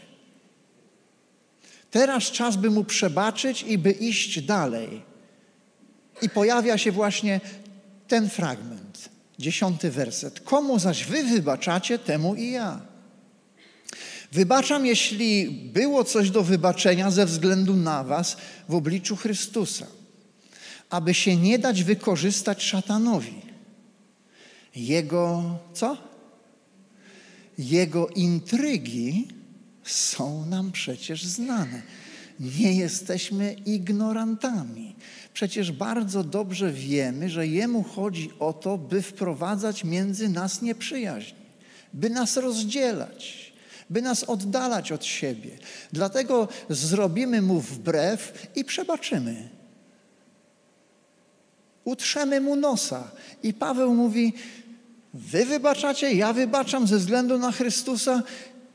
Teraz 1.91 2.25
czas, 2.25 2.57
by 2.57 2.71
mu 2.71 2.85
przebaczyć 2.85 3.63
i 3.63 3.79
by 3.79 3.91
iść 3.91 4.41
dalej. 4.41 5.03
I 6.23 6.29
pojawia 6.31 6.79
się 6.79 6.93
właśnie 6.93 7.41
ten 8.09 8.31
fragment, 8.31 9.09
dziesiąty 9.39 9.91
werset. 9.91 10.41
Komu 10.41 10.79
zaś 10.79 11.05
wy 11.05 11.23
wybaczacie, 11.23 11.99
temu 11.99 12.35
i 12.35 12.51
ja. 12.51 12.81
Wybaczam, 14.33 14.87
jeśli 14.87 15.51
było 15.51 16.05
coś 16.05 16.31
do 16.31 16.43
wybaczenia 16.43 17.11
ze 17.11 17.27
względu 17.27 17.77
na 17.77 18.05
was 18.05 18.37
w 18.69 18.75
obliczu 18.75 19.17
Chrystusa, 19.17 19.87
aby 20.91 21.15
się 21.15 21.37
nie 21.37 21.59
dać 21.59 21.85
wykorzystać 21.85 22.63
szatanowi. 22.63 23.43
Jego 24.77 25.59
co? 25.75 25.97
Jego 27.59 28.09
intrygi 28.09 29.29
są 29.91 30.47
nam 30.47 30.73
przecież 30.73 31.25
znane. 31.25 31.83
Nie 32.41 32.73
jesteśmy 32.73 33.53
ignorantami. 33.53 34.97
Przecież 35.35 35.73
bardzo 35.73 36.25
dobrze 36.25 36.73
wiemy, 36.73 37.31
że 37.31 37.47
Jemu 37.47 37.83
chodzi 37.83 38.31
o 38.39 38.53
to, 38.53 38.79
by 38.79 39.03
wprowadzać 39.03 39.85
między 39.85 40.29
nas 40.29 40.63
nieprzyjaźń, 40.63 41.35
by 41.93 42.11
nas 42.11 42.37
rozdzielać, 42.37 43.53
by 43.91 44.03
nas 44.03 44.25
oddalać 44.25 44.93
od 44.93 45.05
siebie. 45.05 45.51
Dlatego 45.93 46.49
zrobimy 46.71 47.43
Mu 47.43 47.61
wbrew 47.61 48.49
i 48.57 48.65
przebaczymy. 48.65 49.49
Utrzemy 51.85 52.41
Mu 52.41 52.57
nosa. 52.57 53.11
I 53.43 53.55
Paweł 53.55 53.95
mówi, 53.95 54.33
Wy 55.15 55.45
wybaczacie, 55.45 56.15
ja 56.15 56.33
wybaczam 56.33 56.87
ze 56.87 56.99
względu 56.99 57.39
na 57.39 57.53
Chrystusa 57.53 58.23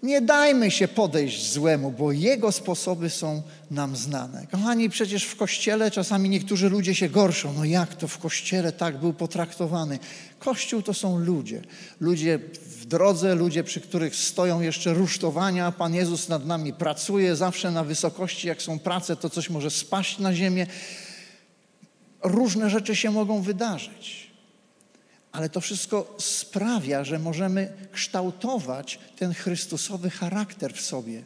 nie 0.03 0.22
dajmy 0.22 0.72
się 0.72 0.88
podejść 0.88 1.51
złemu, 1.51 1.91
bo 1.91 2.12
jego 2.12 2.51
sposoby 2.51 3.10
są 3.10 3.41
nam 3.72 3.95
znane. 3.95 4.48
Kochani, 4.51 4.89
przecież 4.89 5.24
w 5.24 5.36
kościele 5.36 5.91
czasami 5.91 6.29
niektórzy 6.29 6.69
ludzie 6.69 6.95
się 6.95 7.10
gorszą. 7.10 7.53
No 7.53 7.65
jak 7.65 7.95
to 7.95 8.07
w 8.07 8.17
kościele 8.17 8.72
tak 8.72 8.98
był 8.98 9.13
potraktowany? 9.13 10.00
Kościół 10.39 10.81
to 10.81 10.93
są 10.93 11.17
ludzie. 11.19 11.62
Ludzie 12.00 12.39
w 12.65 12.86
drodze, 12.86 13.36
ludzie, 13.36 13.63
przy 13.63 13.81
których 13.81 14.15
stoją 14.15 14.62
jeszcze 14.62 14.93
rusztowania. 14.93 15.72
Pan 15.72 15.93
Jezus 15.95 16.29
nad 16.29 16.45
nami 16.45 16.74
pracuje 16.74 17.36
zawsze 17.36 17.72
na 17.72 17.83
wysokości. 17.83 18.48
Jak 18.48 18.62
są 18.62 18.79
prace, 18.79 19.15
to 19.15 19.29
coś 19.29 19.50
może 19.50 19.72
spaść 19.72 20.19
na 20.19 20.33
ziemię. 20.33 20.67
Różne 22.24 22.69
rzeczy 22.69 22.95
się 22.95 23.12
mogą 23.12 23.41
wydarzyć 23.41 24.23
ale 25.34 25.50
to 25.50 25.62
wszystko 25.62 26.16
sprawia, 26.20 27.04
że 27.04 27.20
możemy 27.20 27.74
kształtować 27.92 29.00
ten 29.16 29.34
Chrystusowy 29.34 30.10
charakter 30.10 30.74
w 30.74 30.82
sobie 30.82 31.24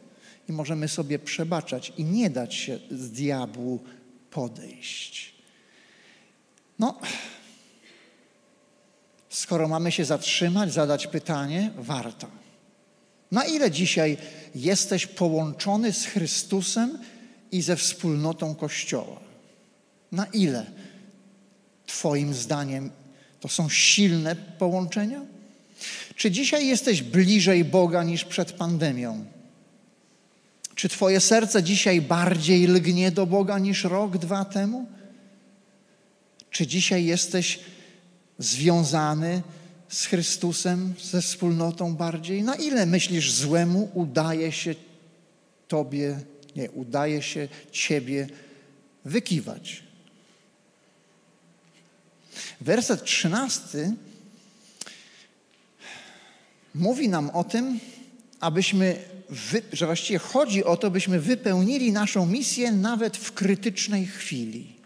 i 0.50 0.52
możemy 0.52 0.88
sobie 0.88 1.20
przebaczać 1.20 1.94
i 1.98 2.04
nie 2.04 2.30
dać 2.30 2.56
się 2.56 2.80
z 2.92 3.12
diabłu 3.12 3.84
podejść. 4.32 5.34
No, 6.80 7.00
skoro 9.30 9.68
mamy 9.68 9.92
się 9.92 10.06
zatrzymać, 10.06 10.74
zadać 10.74 11.08
pytanie, 11.08 11.72
warto. 11.78 12.28
Na 13.32 13.46
ile 13.46 13.72
dzisiaj 13.72 14.18
jesteś 14.56 15.08
połączony 15.08 15.94
z 15.94 16.06
Chrystusem 16.06 17.00
i 17.52 17.62
ze 17.62 17.76
wspólnotą 17.76 18.56
Kościoła? 18.56 19.20
Na 20.12 20.26
ile 20.26 20.66
Twoim 21.86 22.34
zdaniem 22.34 22.92
to 23.40 23.48
są 23.48 23.70
silne 23.70 24.36
połączenia? 24.36 25.22
Czy 26.16 26.32
dzisiaj 26.32 26.68
jesteś 26.68 27.02
bliżej 27.02 27.66
Boga 27.66 28.04
niż 28.04 28.26
przed 28.26 28.52
pandemią? 28.52 29.26
Czy 30.76 30.90
Twoje 30.90 31.20
serce 31.20 31.64
dzisiaj 31.64 32.02
bardziej 32.02 32.68
lgnie 32.68 33.12
do 33.12 33.26
Boga 33.26 33.60
niż 33.60 33.84
rok, 33.84 34.18
dwa 34.18 34.46
temu? 34.46 34.86
Czy 36.52 36.68
dzisiaj 36.68 37.06
jesteś 37.06 37.60
związany 38.40 39.42
z 39.90 40.06
Chrystusem, 40.06 40.94
ze 41.04 41.22
wspólnotą 41.22 41.96
bardziej? 41.96 42.44
Na 42.44 42.56
ile 42.56 42.86
myślisz, 42.86 43.32
złemu 43.32 43.92
udaje 43.94 44.52
się 44.52 44.76
Tobie, 45.68 46.20
nie, 46.56 46.72
udaje 46.72 47.22
się 47.22 47.48
Ciebie 47.72 48.28
wykiwać? 49.06 49.87
Werset 52.62 53.04
trzynasty 53.04 53.94
mówi 56.76 57.10
nam 57.10 57.30
o 57.30 57.44
tym, 57.44 57.80
abyśmy, 58.40 59.00
wy, 59.30 59.62
że 59.74 59.86
właściwie 59.86 60.20
chodzi 60.20 60.64
o 60.64 60.78
to, 60.78 60.92
byśmy 60.92 61.20
wypełnili 61.20 61.92
naszą 61.92 62.26
misję 62.26 62.72
nawet 62.72 63.18
w 63.18 63.32
krytycznej 63.32 64.06
chwili. 64.06 64.78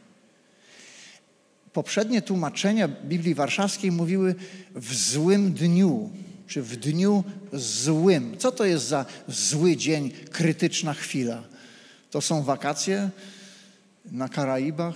Poprzednie 1.74 2.22
tłumaczenia 2.22 2.88
Biblii 2.88 3.36
Warszawskiej 3.36 3.92
mówiły 3.92 4.36
w 4.76 4.94
złym 4.94 5.54
dniu, 5.54 6.10
czy 6.48 6.62
w 6.62 6.76
dniu 6.76 7.24
złym. 7.54 8.38
Co 8.38 8.52
to 8.52 8.66
jest 8.66 8.88
za 8.88 9.06
zły 9.28 9.78
dzień, 9.78 10.12
krytyczna 10.32 10.94
chwila? 10.94 11.44
To 12.12 12.22
są 12.22 12.44
wakacje 12.44 13.10
na 14.06 14.30
Karaibach, 14.30 14.96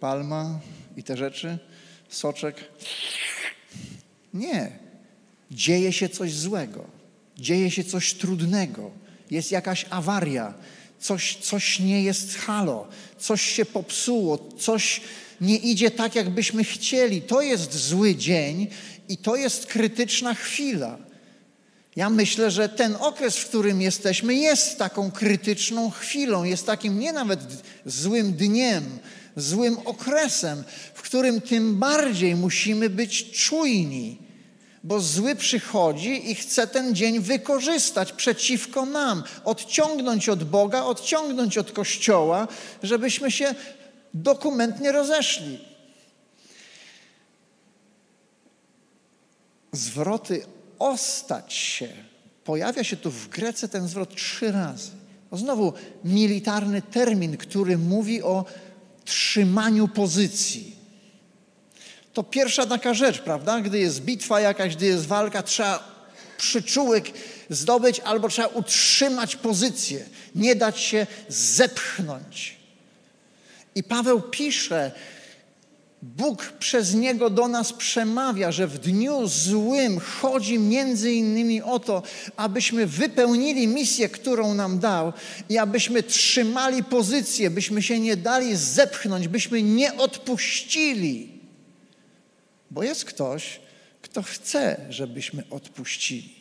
palma 0.00 0.60
i 0.96 1.02
te 1.02 1.16
rzeczy, 1.16 1.58
soczek. 2.08 2.64
Nie. 4.34 4.70
Dzieje 5.50 5.92
się 5.92 6.08
coś 6.08 6.32
złego, 6.32 6.84
dzieje 7.38 7.70
się 7.70 7.84
coś 7.84 8.14
trudnego, 8.14 8.90
jest 9.30 9.52
jakaś 9.52 9.86
awaria, 9.90 10.54
coś, 11.00 11.36
coś 11.36 11.78
nie 11.78 12.02
jest 12.02 12.36
halo, 12.36 12.88
coś 13.18 13.42
się 13.42 13.64
popsuło, 13.64 14.48
coś 14.58 15.00
nie 15.40 15.56
idzie 15.56 15.90
tak, 15.90 16.14
jakbyśmy 16.14 16.64
chcieli. 16.64 17.22
To 17.22 17.40
jest 17.40 17.74
zły 17.74 18.16
dzień 18.16 18.66
i 19.08 19.16
to 19.16 19.36
jest 19.36 19.66
krytyczna 19.66 20.34
chwila. 20.34 20.98
Ja 21.96 22.10
myślę, 22.10 22.50
że 22.50 22.68
ten 22.68 22.96
okres, 23.00 23.36
w 23.36 23.48
którym 23.48 23.82
jesteśmy, 23.82 24.34
jest 24.34 24.78
taką 24.78 25.10
krytyczną 25.10 25.90
chwilą, 25.90 26.44
jest 26.44 26.66
takim 26.66 26.98
nie 26.98 27.12
nawet 27.12 27.40
złym 27.86 28.32
dniem, 28.32 28.98
złym 29.36 29.78
okresem, 29.84 30.64
w 30.94 31.02
którym 31.02 31.40
tym 31.40 31.78
bardziej 31.78 32.36
musimy 32.36 32.90
być 32.90 33.30
czujni, 33.30 34.18
bo 34.84 35.00
zły 35.00 35.36
przychodzi 35.36 36.30
i 36.30 36.34
chce 36.34 36.66
ten 36.66 36.94
dzień 36.94 37.20
wykorzystać 37.20 38.12
przeciwko 38.12 38.86
nam, 38.86 39.22
odciągnąć 39.44 40.28
od 40.28 40.44
Boga, 40.44 40.82
odciągnąć 40.82 41.58
od 41.58 41.72
Kościoła, 41.72 42.48
żebyśmy 42.82 43.30
się 43.30 43.54
dokumentnie 44.14 44.92
rozeszli. 44.92 45.64
Zwroty 49.72 50.46
ostać 50.78 51.52
się. 51.52 51.88
Pojawia 52.44 52.84
się 52.84 52.96
tu 52.96 53.10
w 53.10 53.28
Grece 53.28 53.68
ten 53.68 53.88
zwrot 53.88 54.14
trzy 54.14 54.52
razy. 54.52 54.90
To 55.30 55.36
znowu 55.36 55.72
militarny 56.04 56.82
termin, 56.82 57.36
który 57.36 57.78
mówi 57.78 58.22
o 58.22 58.44
trzymaniu 59.04 59.88
pozycji. 59.88 60.76
To 62.12 62.22
pierwsza 62.22 62.66
taka 62.66 62.94
rzecz, 62.94 63.18
prawda? 63.18 63.60
Gdy 63.60 63.78
jest 63.78 64.00
bitwa 64.00 64.40
jakaś, 64.40 64.76
gdy 64.76 64.86
jest 64.86 65.06
walka, 65.06 65.42
trzeba 65.42 65.98
przyczółek 66.38 67.10
zdobyć 67.50 68.00
albo 68.00 68.28
trzeba 68.28 68.48
utrzymać 68.48 69.36
pozycję, 69.36 70.04
nie 70.34 70.56
dać 70.56 70.80
się 70.80 71.06
zepchnąć. 71.28 72.56
I 73.74 73.82
Paweł 73.82 74.20
pisze, 74.20 74.92
Bóg 76.02 76.52
przez 76.58 76.94
niego 76.94 77.30
do 77.30 77.48
nas 77.48 77.72
przemawia, 77.72 78.52
że 78.52 78.66
w 78.66 78.78
dniu 78.78 79.26
złym 79.26 80.00
chodzi 80.00 80.58
między 80.58 81.12
innymi 81.12 81.62
o 81.62 81.78
to, 81.78 82.02
abyśmy 82.36 82.86
wypełnili 82.86 83.66
misję, 83.66 84.08
którą 84.08 84.54
nam 84.54 84.78
dał 84.78 85.12
i 85.48 85.58
abyśmy 85.58 86.02
trzymali 86.02 86.84
pozycję, 86.84 87.50
byśmy 87.50 87.82
się 87.82 88.00
nie 88.00 88.16
dali 88.16 88.56
zepchnąć, 88.56 89.28
byśmy 89.28 89.62
nie 89.62 89.96
odpuścili. 89.96 91.38
Bo 92.70 92.82
jest 92.82 93.04
ktoś, 93.04 93.60
kto 94.02 94.22
chce, 94.22 94.86
żebyśmy 94.90 95.42
odpuścili. 95.50 96.34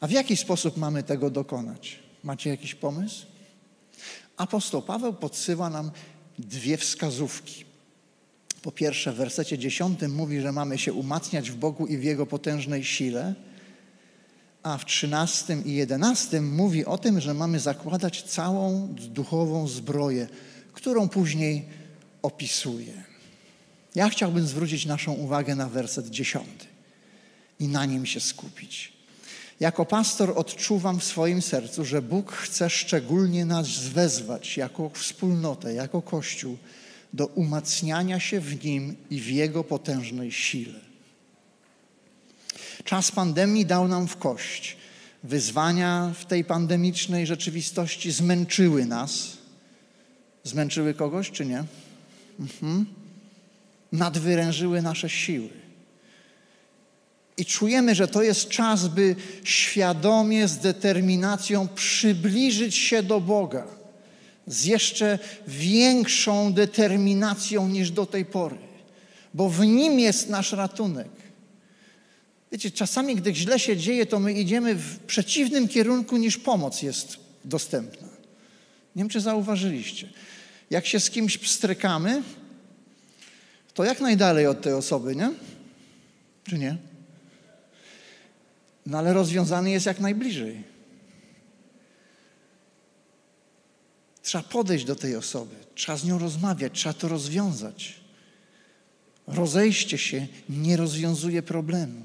A 0.00 0.06
w 0.06 0.10
jaki 0.10 0.36
sposób 0.36 0.76
mamy 0.76 1.02
tego 1.02 1.30
dokonać? 1.30 1.98
Macie 2.22 2.50
jakiś 2.50 2.74
pomysł? 2.74 3.26
Apostoł 4.36 4.82
Paweł 4.82 5.14
podsyła 5.14 5.70
nam 5.70 5.90
dwie 6.38 6.76
wskazówki. 6.76 7.64
Po 8.62 8.72
pierwsze, 8.72 9.12
w 9.12 9.16
wersecie 9.16 9.58
dziesiątym 9.58 10.14
mówi, 10.14 10.40
że 10.40 10.52
mamy 10.52 10.78
się 10.78 10.92
umacniać 10.92 11.50
w 11.50 11.56
Bogu 11.56 11.86
i 11.86 11.98
w 11.98 12.04
Jego 12.04 12.26
potężnej 12.26 12.84
sile, 12.84 13.34
a 14.62 14.78
w 14.78 14.84
trzynastym 14.84 15.64
i 15.64 15.72
jedenastym 15.72 16.54
mówi 16.54 16.84
o 16.84 16.98
tym, 16.98 17.20
że 17.20 17.34
mamy 17.34 17.60
zakładać 17.60 18.22
całą 18.22 18.94
duchową 18.94 19.68
zbroję, 19.68 20.28
którą 20.72 21.08
później 21.08 21.64
opisuje. 22.22 23.04
Ja 23.94 24.08
chciałbym 24.08 24.46
zwrócić 24.46 24.86
naszą 24.86 25.12
uwagę 25.12 25.54
na 25.54 25.68
werset 25.68 26.10
dziesiąty 26.10 26.66
i 27.60 27.68
na 27.68 27.84
nim 27.84 28.06
się 28.06 28.20
skupić. 28.20 28.93
Jako 29.60 29.86
pastor 29.86 30.32
odczuwam 30.36 31.00
w 31.00 31.04
swoim 31.04 31.42
sercu, 31.42 31.84
że 31.84 32.02
Bóg 32.02 32.32
chce 32.32 32.70
szczególnie 32.70 33.44
nas 33.44 33.78
wezwać 33.78 34.56
jako 34.56 34.90
wspólnotę, 34.94 35.74
jako 35.74 36.02
Kościół 36.02 36.56
do 37.12 37.26
umacniania 37.26 38.20
się 38.20 38.40
w 38.40 38.64
Nim 38.64 38.96
i 39.10 39.20
w 39.20 39.30
Jego 39.30 39.64
potężnej 39.64 40.32
sile. 40.32 40.80
Czas 42.84 43.12
pandemii 43.12 43.66
dał 43.66 43.88
nam 43.88 44.08
w 44.08 44.16
kość. 44.16 44.76
Wyzwania 45.24 46.12
w 46.18 46.24
tej 46.24 46.44
pandemicznej 46.44 47.26
rzeczywistości 47.26 48.12
zmęczyły 48.12 48.86
nas. 48.86 49.36
Zmęczyły 50.44 50.94
kogoś, 50.94 51.30
czy 51.30 51.46
nie? 51.46 51.64
Mhm. 52.40 52.86
Nadwyrężyły 53.92 54.82
nasze 54.82 55.08
siły. 55.08 55.63
I 57.36 57.44
czujemy, 57.44 57.94
że 57.94 58.08
to 58.08 58.22
jest 58.22 58.48
czas, 58.48 58.88
by 58.88 59.16
świadomie, 59.44 60.48
z 60.48 60.58
determinacją 60.58 61.68
przybliżyć 61.68 62.76
się 62.76 63.02
do 63.02 63.20
Boga 63.20 63.66
z 64.46 64.64
jeszcze 64.64 65.18
większą 65.48 66.52
determinacją 66.52 67.68
niż 67.68 67.90
do 67.90 68.06
tej 68.06 68.24
pory, 68.24 68.56
bo 69.34 69.48
w 69.48 69.60
Nim 69.60 69.98
jest 69.98 70.28
nasz 70.28 70.52
ratunek. 70.52 71.08
Wiecie, 72.52 72.70
czasami, 72.70 73.16
gdy 73.16 73.34
źle 73.34 73.58
się 73.58 73.76
dzieje, 73.76 74.06
to 74.06 74.20
my 74.20 74.32
idziemy 74.32 74.74
w 74.74 74.98
przeciwnym 74.98 75.68
kierunku 75.68 76.16
niż 76.16 76.38
pomoc 76.38 76.82
jest 76.82 77.16
dostępna. 77.44 78.08
Nie 78.96 79.02
wiem, 79.02 79.08
czy 79.08 79.20
zauważyliście. 79.20 80.08
Jak 80.70 80.86
się 80.86 81.00
z 81.00 81.10
kimś 81.10 81.38
pstrykamy, 81.38 82.22
to 83.74 83.84
jak 83.84 84.00
najdalej 84.00 84.46
od 84.46 84.62
tej 84.62 84.72
osoby, 84.72 85.16
nie? 85.16 85.30
Czy 86.48 86.58
nie? 86.58 86.76
No 88.86 88.98
ale 88.98 89.12
rozwiązany 89.12 89.70
jest 89.70 89.86
jak 89.86 90.00
najbliżej. 90.00 90.64
Trzeba 94.22 94.44
podejść 94.44 94.84
do 94.84 94.96
tej 94.96 95.16
osoby, 95.16 95.54
trzeba 95.74 95.98
z 95.98 96.04
nią 96.04 96.18
rozmawiać, 96.18 96.72
trzeba 96.72 96.92
to 96.92 97.08
rozwiązać. 97.08 98.00
Rozejście 99.26 99.98
się 99.98 100.26
nie 100.48 100.76
rozwiązuje 100.76 101.42
problemu. 101.42 102.00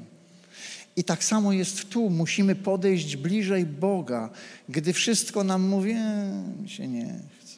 I 0.95 1.03
tak 1.03 1.23
samo 1.23 1.53
jest 1.53 1.89
tu. 1.89 2.09
Musimy 2.09 2.55
podejść 2.55 3.15
bliżej 3.15 3.65
Boga, 3.65 4.29
gdy 4.69 4.93
wszystko 4.93 5.43
nam 5.43 5.61
mówi, 5.61 5.91
e, 5.91 6.43
mi 6.61 6.69
się 6.69 6.87
nie 6.87 7.19
chce. 7.41 7.55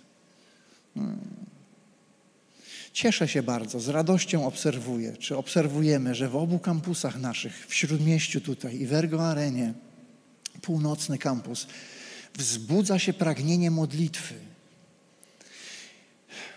Hmm. 0.93 1.40
Cieszę 2.93 3.27
się 3.27 3.43
bardzo, 3.43 3.79
z 3.79 3.89
radością 3.89 4.45
obserwuję, 4.45 5.17
czy 5.17 5.37
obserwujemy, 5.37 6.15
że 6.15 6.29
w 6.29 6.35
obu 6.35 6.59
kampusach 6.59 7.19
naszych, 7.19 7.67
w 7.67 7.73
Śródmieściu 7.73 8.41
tutaj 8.41 8.75
i 8.81 8.87
w 8.87 8.93
Ergo 8.93 9.27
Arenie, 9.27 9.73
północny 10.61 11.17
kampus, 11.17 11.67
wzbudza 12.37 12.99
się 12.99 13.13
pragnienie 13.13 13.71
modlitwy. 13.71 14.33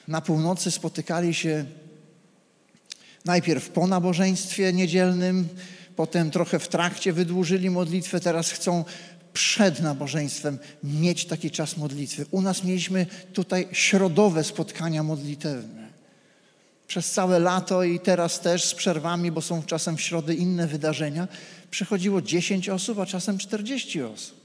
Na 0.08 0.20
północy 0.20 0.70
spotykali 0.70 1.34
się 1.34 1.64
najpierw 3.24 3.68
po 3.68 3.86
nabożeństwie 3.86 4.72
niedzielnym, 4.72 5.48
potem 5.96 6.30
trochę 6.30 6.58
w 6.58 6.68
trakcie 6.68 7.12
wydłużyli 7.12 7.70
modlitwę, 7.70 8.20
teraz 8.20 8.50
chcą 8.50 8.84
przed 9.32 9.80
nabożeństwem 9.80 10.58
mieć 10.84 11.24
taki 11.24 11.50
czas 11.50 11.76
modlitwy. 11.76 12.26
U 12.30 12.42
nas 12.42 12.64
mieliśmy 12.64 13.06
tutaj 13.32 13.68
środowe 13.72 14.44
spotkania 14.44 15.02
modlitewne 15.02 15.83
przez 16.94 17.10
całe 17.12 17.38
lato 17.38 17.84
i 17.84 18.00
teraz 18.00 18.40
też 18.40 18.64
z 18.64 18.74
przerwami, 18.74 19.32
bo 19.32 19.42
są 19.42 19.62
czasem 19.62 19.96
w 19.96 20.00
środę 20.00 20.34
inne 20.34 20.66
wydarzenia, 20.66 21.28
przychodziło 21.70 22.22
10 22.22 22.68
osób, 22.68 22.98
a 22.98 23.06
czasem 23.06 23.38
40 23.38 24.02
osób. 24.02 24.40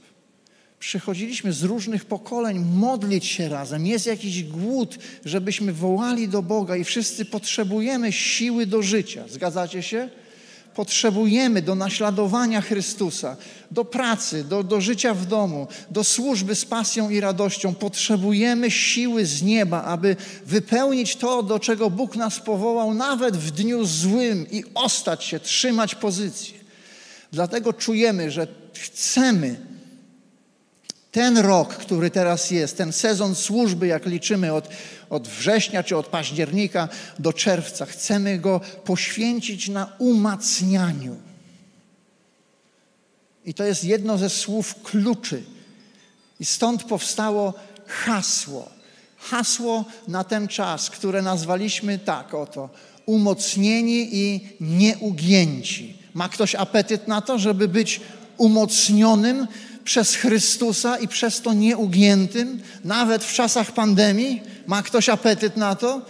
Przychodziliśmy 0.78 1.52
z 1.52 1.62
różnych 1.62 2.04
pokoleń 2.04 2.58
modlić 2.58 3.26
się 3.26 3.48
razem. 3.48 3.86
Jest 3.86 4.06
jakiś 4.06 4.44
głód, 4.44 4.98
żebyśmy 5.24 5.72
wołali 5.72 6.28
do 6.28 6.42
Boga 6.42 6.76
i 6.76 6.84
wszyscy 6.84 7.24
potrzebujemy 7.24 8.12
siły 8.12 8.66
do 8.66 8.82
życia. 8.82 9.24
Zgadzacie 9.28 9.82
się? 9.82 10.08
Potrzebujemy 10.80 11.62
do 11.62 11.74
naśladowania 11.74 12.60
Chrystusa, 12.60 13.36
do 13.70 13.84
pracy, 13.84 14.44
do, 14.44 14.62
do 14.62 14.80
życia 14.80 15.14
w 15.14 15.26
domu, 15.26 15.66
do 15.90 16.04
służby 16.04 16.54
z 16.54 16.64
pasją 16.64 17.10
i 17.10 17.20
radością, 17.20 17.74
potrzebujemy 17.74 18.70
siły 18.70 19.26
z 19.26 19.42
nieba, 19.42 19.84
aby 19.84 20.16
wypełnić 20.46 21.16
to, 21.16 21.42
do 21.42 21.58
czego 21.58 21.90
Bóg 21.90 22.16
nas 22.16 22.40
powołał, 22.40 22.94
nawet 22.94 23.36
w 23.36 23.50
dniu 23.50 23.84
złym 23.84 24.46
i 24.50 24.64
ostać 24.74 25.24
się, 25.24 25.40
trzymać 25.40 25.94
pozycję. 25.94 26.58
Dlatego 27.32 27.72
czujemy, 27.72 28.30
że 28.30 28.46
chcemy 28.74 29.56
ten 31.12 31.38
rok, 31.38 31.74
który 31.74 32.10
teraz 32.10 32.50
jest, 32.50 32.76
ten 32.76 32.92
sezon 32.92 33.34
służby, 33.34 33.86
jak 33.86 34.06
liczymy 34.06 34.52
od, 34.52 34.68
od 35.10 35.28
września 35.28 35.82
czy 35.82 35.96
od 35.96 36.06
października 36.06 36.88
do 37.18 37.32
czerwca, 37.32 37.86
chcemy 37.86 38.38
go 38.38 38.60
poświęcić 38.84 39.68
na 39.68 39.92
umacnianiu. 39.98 41.16
I 43.44 43.54
to 43.54 43.64
jest 43.64 43.84
jedno 43.84 44.18
ze 44.18 44.30
słów 44.30 44.82
kluczy. 44.82 45.42
I 46.40 46.44
stąd 46.44 46.84
powstało 46.84 47.54
hasło. 47.86 48.68
Hasło 49.18 49.84
na 50.08 50.24
ten 50.24 50.48
czas, 50.48 50.90
które 50.90 51.22
nazwaliśmy 51.22 51.98
tak 51.98 52.34
oto: 52.34 52.68
umocnieni 53.06 54.08
i 54.12 54.48
nieugięci. 54.60 55.98
Ma 56.14 56.28
ktoś 56.28 56.54
apetyt 56.54 57.08
na 57.08 57.20
to, 57.20 57.38
żeby 57.38 57.68
być 57.68 58.00
umocnionym 58.36 59.46
przez 59.84 60.14
Chrystusa 60.14 60.98
i 60.98 61.08
przez 61.08 61.40
to 61.40 61.52
nieugiętym, 61.52 62.60
nawet 62.84 63.24
w 63.24 63.32
czasach 63.32 63.72
pandemii? 63.72 64.42
Ma 64.66 64.82
ktoś 64.82 65.08
apetyt 65.08 65.56
na 65.56 65.74
to? 65.74 66.02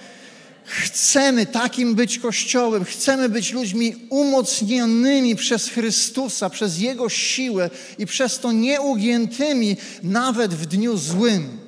Chcemy 0.64 1.46
takim 1.46 1.94
być 1.94 2.18
Kościołem, 2.18 2.84
chcemy 2.84 3.28
być 3.28 3.52
ludźmi 3.52 3.96
umocnionymi 4.10 5.36
przez 5.36 5.68
Chrystusa, 5.68 6.50
przez 6.50 6.78
Jego 6.78 7.08
siłę 7.08 7.70
i 7.98 8.06
przez 8.06 8.38
to 8.38 8.52
nieugiętymi 8.52 9.76
nawet 10.02 10.54
w 10.54 10.66
dniu 10.66 10.96
złym. 10.96 11.58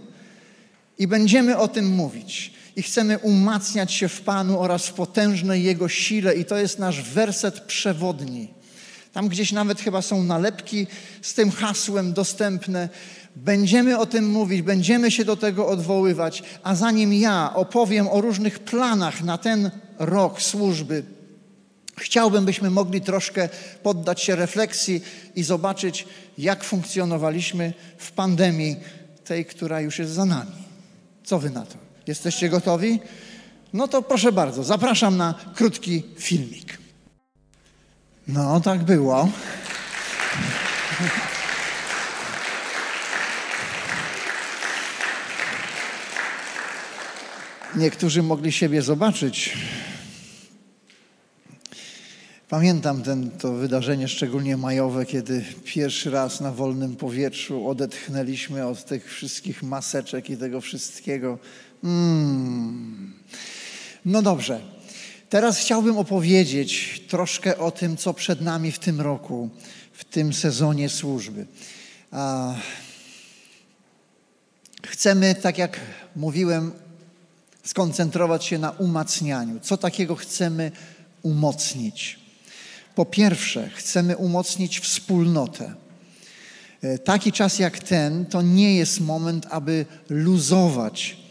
I 0.99 1.07
będziemy 1.07 1.57
o 1.57 1.69
tym 1.69 1.87
mówić. 1.87 2.53
I 2.77 2.83
chcemy 2.83 3.19
umacniać 3.19 3.93
się 3.93 4.09
w 4.09 4.21
Panu 4.21 4.61
oraz 4.61 4.87
w 4.87 4.93
potężnej 4.93 5.62
Jego 5.62 5.88
sile. 5.88 6.35
I 6.35 6.45
to 6.45 6.57
jest 6.57 6.79
nasz 6.79 7.03
werset 7.03 7.61
przewodni. 7.61 8.49
Tam 9.12 9.29
gdzieś 9.29 9.53
nawet 9.53 9.81
chyba 9.81 10.03
są 10.03 10.25
nalepki 10.25 10.87
z 11.22 11.35
tym 11.35 11.51
hasłem 11.51 12.12
dostępne. 12.12 12.88
Będziemy 13.37 13.98
o 13.98 14.07
tym 14.07 14.31
mówić, 14.31 14.62
będziemy 14.62 15.11
się 15.11 15.25
do 15.25 15.37
tego 15.37 15.68
odwoływać, 15.68 16.42
a 16.62 16.75
zanim 16.75 17.12
ja 17.12 17.55
opowiem 17.55 18.09
o 18.09 18.20
różnych 18.20 18.59
planach 18.59 19.22
na 19.22 19.38
ten 19.38 19.70
rok 19.98 20.42
służby, 20.42 21.03
chciałbym, 21.98 22.44
byśmy 22.44 22.70
mogli 22.70 23.01
troszkę 23.01 23.48
poddać 23.83 24.22
się 24.22 24.37
refleksji 24.37 25.01
i 25.37 25.42
zobaczyć, 25.42 26.07
jak 26.38 26.64
funkcjonowaliśmy 26.64 27.72
w 27.98 28.12
pandemii 28.12 28.77
tej, 29.25 29.44
która 29.44 29.81
już 29.81 29.98
jest 29.98 30.12
za 30.12 30.25
nami. 30.25 30.53
Co 31.25 31.38
wy 31.38 31.51
na 31.51 31.66
to? 31.66 31.75
Jesteście 32.07 32.48
gotowi? 32.48 33.01
No 33.72 33.88
to 33.88 34.03
proszę 34.03 34.33
bardzo, 34.33 34.64
zapraszam 34.64 35.16
na 35.16 35.35
krótki 35.55 36.03
filmik. 36.18 36.82
No, 38.28 38.61
tak 38.61 38.82
było. 38.82 39.28
Niektórzy 47.76 48.22
mogli 48.22 48.52
siebie 48.52 48.82
zobaczyć. 48.82 49.56
Pamiętam 52.48 53.02
ten, 53.02 53.30
to 53.30 53.52
wydarzenie, 53.52 54.08
szczególnie 54.08 54.56
majowe, 54.56 55.06
kiedy 55.06 55.44
pierwszy 55.64 56.11
raz 56.11 56.40
na 56.40 56.52
wolnym 56.52 56.96
powietrzu 56.96 57.68
odetchnęliśmy 57.68 58.66
od 58.66 58.85
tych 58.85 59.12
wszystkich 59.14 59.62
maseczek 59.62 60.30
i 60.30 60.37
tego 60.37 60.61
wszystkiego. 60.61 61.38
Mm. 61.85 63.12
No 64.04 64.22
dobrze. 64.22 64.82
Teraz 65.33 65.59
chciałbym 65.59 65.99
opowiedzieć 65.99 67.03
troszkę 67.09 67.59
o 67.59 67.71
tym, 67.71 67.97
co 67.97 68.14
przed 68.14 68.40
nami 68.40 68.73
w 68.73 68.79
tym 68.79 69.01
roku, 69.01 69.51
w 69.92 70.05
tym 70.05 70.33
sezonie 70.33 70.88
służby. 70.88 71.47
Chcemy, 74.87 75.35
tak 75.35 75.59
jak 75.59 75.81
mówiłem, 76.16 76.73
skoncentrować 77.64 78.45
się 78.45 78.59
na 78.59 78.71
umacnianiu. 78.71 79.61
Co 79.61 79.77
takiego 79.77 80.16
chcemy 80.16 80.73
umocnić? 81.23 82.18
Po 82.95 83.05
pierwsze, 83.05 83.71
chcemy 83.75 84.16
umocnić 84.16 84.81
wspólnotę. 84.81 85.75
E, 86.83 86.99
taki 86.99 87.33
czas 87.33 87.59
jak 87.59 87.79
ten 87.79 88.27
to 88.27 88.42
nie 88.42 88.77
jest 88.77 89.01
moment, 89.01 89.47
aby 89.51 89.87
luzować 90.09 91.21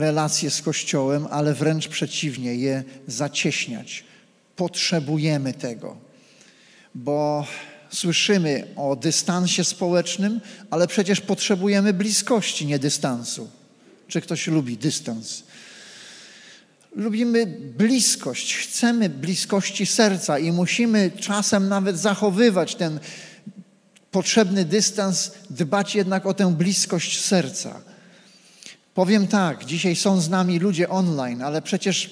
relacje 0.00 0.50
z 0.50 0.62
Kościołem, 0.62 1.26
ale 1.30 1.54
wręcz 1.54 1.88
przeciwnie, 1.88 2.54
je 2.54 2.84
zacieśniać. 3.06 4.04
Potrzebujemy 4.56 5.52
tego, 5.52 5.96
bo 6.94 7.46
słyszymy 7.90 8.66
o 8.76 8.96
dystansie 8.96 9.64
społecznym, 9.64 10.40
ale 10.70 10.86
przecież 10.86 11.20
potrzebujemy 11.20 11.92
bliskości, 11.92 12.66
nie 12.66 12.78
dystansu. 12.78 13.50
Czy 14.08 14.20
ktoś 14.20 14.46
lubi 14.46 14.76
dystans? 14.76 15.42
Lubimy 16.96 17.46
bliskość, 17.76 18.56
chcemy 18.56 19.08
bliskości 19.08 19.86
serca 19.86 20.38
i 20.38 20.52
musimy 20.52 21.10
czasem 21.10 21.68
nawet 21.68 21.98
zachowywać 21.98 22.74
ten 22.74 23.00
potrzebny 24.10 24.64
dystans, 24.64 25.30
dbać 25.50 25.94
jednak 25.94 26.26
o 26.26 26.34
tę 26.34 26.54
bliskość 26.54 27.20
serca. 27.20 27.80
Powiem 28.98 29.26
tak, 29.26 29.64
dzisiaj 29.64 29.96
są 29.96 30.20
z 30.20 30.28
nami 30.28 30.58
ludzie 30.58 30.88
online, 30.88 31.42
ale 31.42 31.62
przecież 31.62 32.10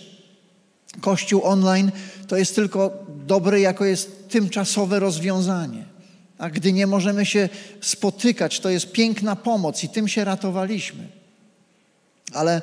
Kościół 1.00 1.44
online 1.44 1.92
to 2.28 2.36
jest 2.36 2.54
tylko 2.54 3.04
dobre, 3.26 3.60
jako 3.60 3.84
jest 3.84 4.28
tymczasowe 4.28 5.00
rozwiązanie. 5.00 5.84
A 6.38 6.50
gdy 6.50 6.72
nie 6.72 6.86
możemy 6.86 7.26
się 7.26 7.48
spotykać, 7.80 8.60
to 8.60 8.70
jest 8.70 8.92
piękna 8.92 9.36
pomoc 9.36 9.84
i 9.84 9.88
tym 9.88 10.08
się 10.08 10.24
ratowaliśmy. 10.24 11.08
Ale 12.32 12.62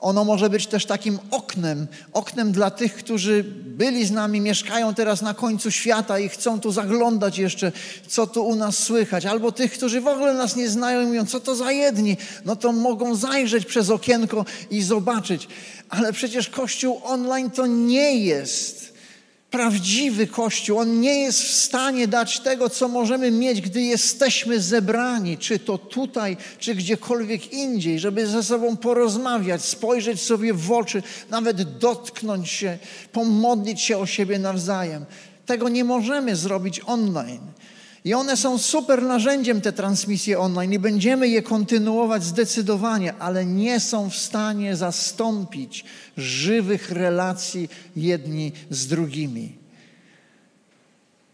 ono 0.00 0.24
może 0.24 0.50
być 0.50 0.66
też 0.66 0.86
takim 0.86 1.18
oknem, 1.30 1.86
oknem 2.12 2.52
dla 2.52 2.70
tych, 2.70 2.94
którzy 2.94 3.44
byli 3.66 4.06
z 4.06 4.10
nami, 4.10 4.40
mieszkają 4.40 4.94
teraz 4.94 5.22
na 5.22 5.34
końcu 5.34 5.70
świata 5.70 6.18
i 6.18 6.28
chcą 6.28 6.60
tu 6.60 6.72
zaglądać 6.72 7.38
jeszcze, 7.38 7.72
co 8.08 8.26
tu 8.26 8.46
u 8.46 8.54
nas 8.54 8.78
słychać. 8.78 9.26
Albo 9.26 9.52
tych, 9.52 9.72
którzy 9.72 10.00
w 10.00 10.06
ogóle 10.06 10.34
nas 10.34 10.56
nie 10.56 10.68
znają 10.68 11.02
i 11.02 11.06
mówią, 11.06 11.26
co 11.26 11.40
to 11.40 11.56
za 11.56 11.72
jedni. 11.72 12.16
No 12.44 12.56
to 12.56 12.72
mogą 12.72 13.14
zajrzeć 13.14 13.66
przez 13.66 13.90
okienko 13.90 14.44
i 14.70 14.82
zobaczyć. 14.82 15.48
Ale 15.88 16.12
przecież 16.12 16.48
Kościół 16.48 17.00
online 17.04 17.50
to 17.50 17.66
nie 17.66 18.16
jest 18.16 18.97
prawdziwy 19.50 20.26
Kościół, 20.26 20.78
on 20.78 21.00
nie 21.00 21.20
jest 21.20 21.42
w 21.42 21.52
stanie 21.52 22.08
dać 22.08 22.40
tego, 22.40 22.70
co 22.70 22.88
możemy 22.88 23.30
mieć, 23.30 23.60
gdy 23.60 23.82
jesteśmy 23.82 24.60
zebrani, 24.60 25.38
czy 25.38 25.58
to 25.58 25.78
tutaj, 25.78 26.36
czy 26.58 26.74
gdziekolwiek 26.74 27.52
indziej, 27.52 27.98
żeby 27.98 28.26
ze 28.26 28.42
sobą 28.42 28.76
porozmawiać, 28.76 29.64
spojrzeć 29.64 30.22
sobie 30.22 30.54
w 30.54 30.72
oczy, 30.72 31.02
nawet 31.30 31.78
dotknąć 31.78 32.48
się, 32.48 32.78
pomodlić 33.12 33.80
się 33.80 33.98
o 33.98 34.06
siebie 34.06 34.38
nawzajem. 34.38 35.04
Tego 35.46 35.68
nie 35.68 35.84
możemy 35.84 36.36
zrobić 36.36 36.80
online. 36.86 37.40
I 38.04 38.14
one 38.14 38.36
są 38.36 38.58
super 38.58 39.02
narzędziem, 39.02 39.60
te 39.60 39.72
transmisje 39.72 40.38
online, 40.38 40.72
i 40.72 40.78
będziemy 40.78 41.28
je 41.28 41.42
kontynuować 41.42 42.24
zdecydowanie, 42.24 43.14
ale 43.14 43.46
nie 43.46 43.80
są 43.80 44.10
w 44.10 44.16
stanie 44.16 44.76
zastąpić 44.76 45.84
żywych 46.16 46.90
relacji 46.90 47.68
jedni 47.96 48.52
z 48.70 48.86
drugimi. 48.86 49.58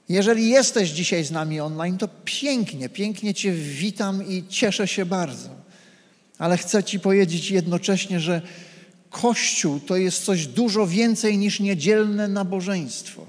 Jeżeli 0.09 0.49
jesteś 0.49 0.91
dzisiaj 0.91 1.25
z 1.25 1.31
nami 1.31 1.61
online, 1.61 1.99
to 1.99 2.09
pięknie, 2.25 2.89
pięknie 2.89 3.35
Cię 3.35 3.53
witam 3.53 4.29
i 4.29 4.45
cieszę 4.49 4.89
się 4.89 5.07
bardzo. 5.07 5.49
Ale 6.39 6.57
chcę 6.57 6.85
Ci 6.85 7.01
powiedzieć 7.01 7.51
jednocześnie, 7.51 8.21
że 8.21 8.43
Kościół 9.11 9.81
to 9.81 9.97
jest 9.97 10.25
coś 10.25 10.47
dużo 10.47 10.87
więcej 10.87 11.39
niż 11.39 11.61
niedzielne 11.61 12.29
nabożeństwo 12.29 13.27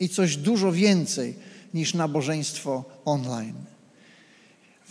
i 0.00 0.08
coś 0.08 0.36
dużo 0.36 0.72
więcej 0.72 1.34
niż 1.76 1.94
nabożeństwo 1.94 2.84
online. 3.04 3.64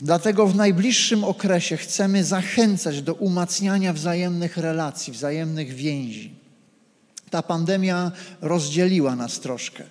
Dlatego 0.01 0.47
w 0.47 0.55
najbliższym 0.55 1.23
okresie 1.23 1.77
chcemy 1.77 2.23
zachęcać 2.23 3.01
do 3.01 3.13
umacniania 3.13 3.93
wzajemnych 3.93 4.57
relacji, 4.57 5.13
wzajemnych 5.13 5.73
więzi. 5.73 6.35
Ta 7.29 7.41
pandemia 7.41 8.11
rozdzieliła 8.41 9.15
nas 9.15 9.39
troszkę. 9.39 9.83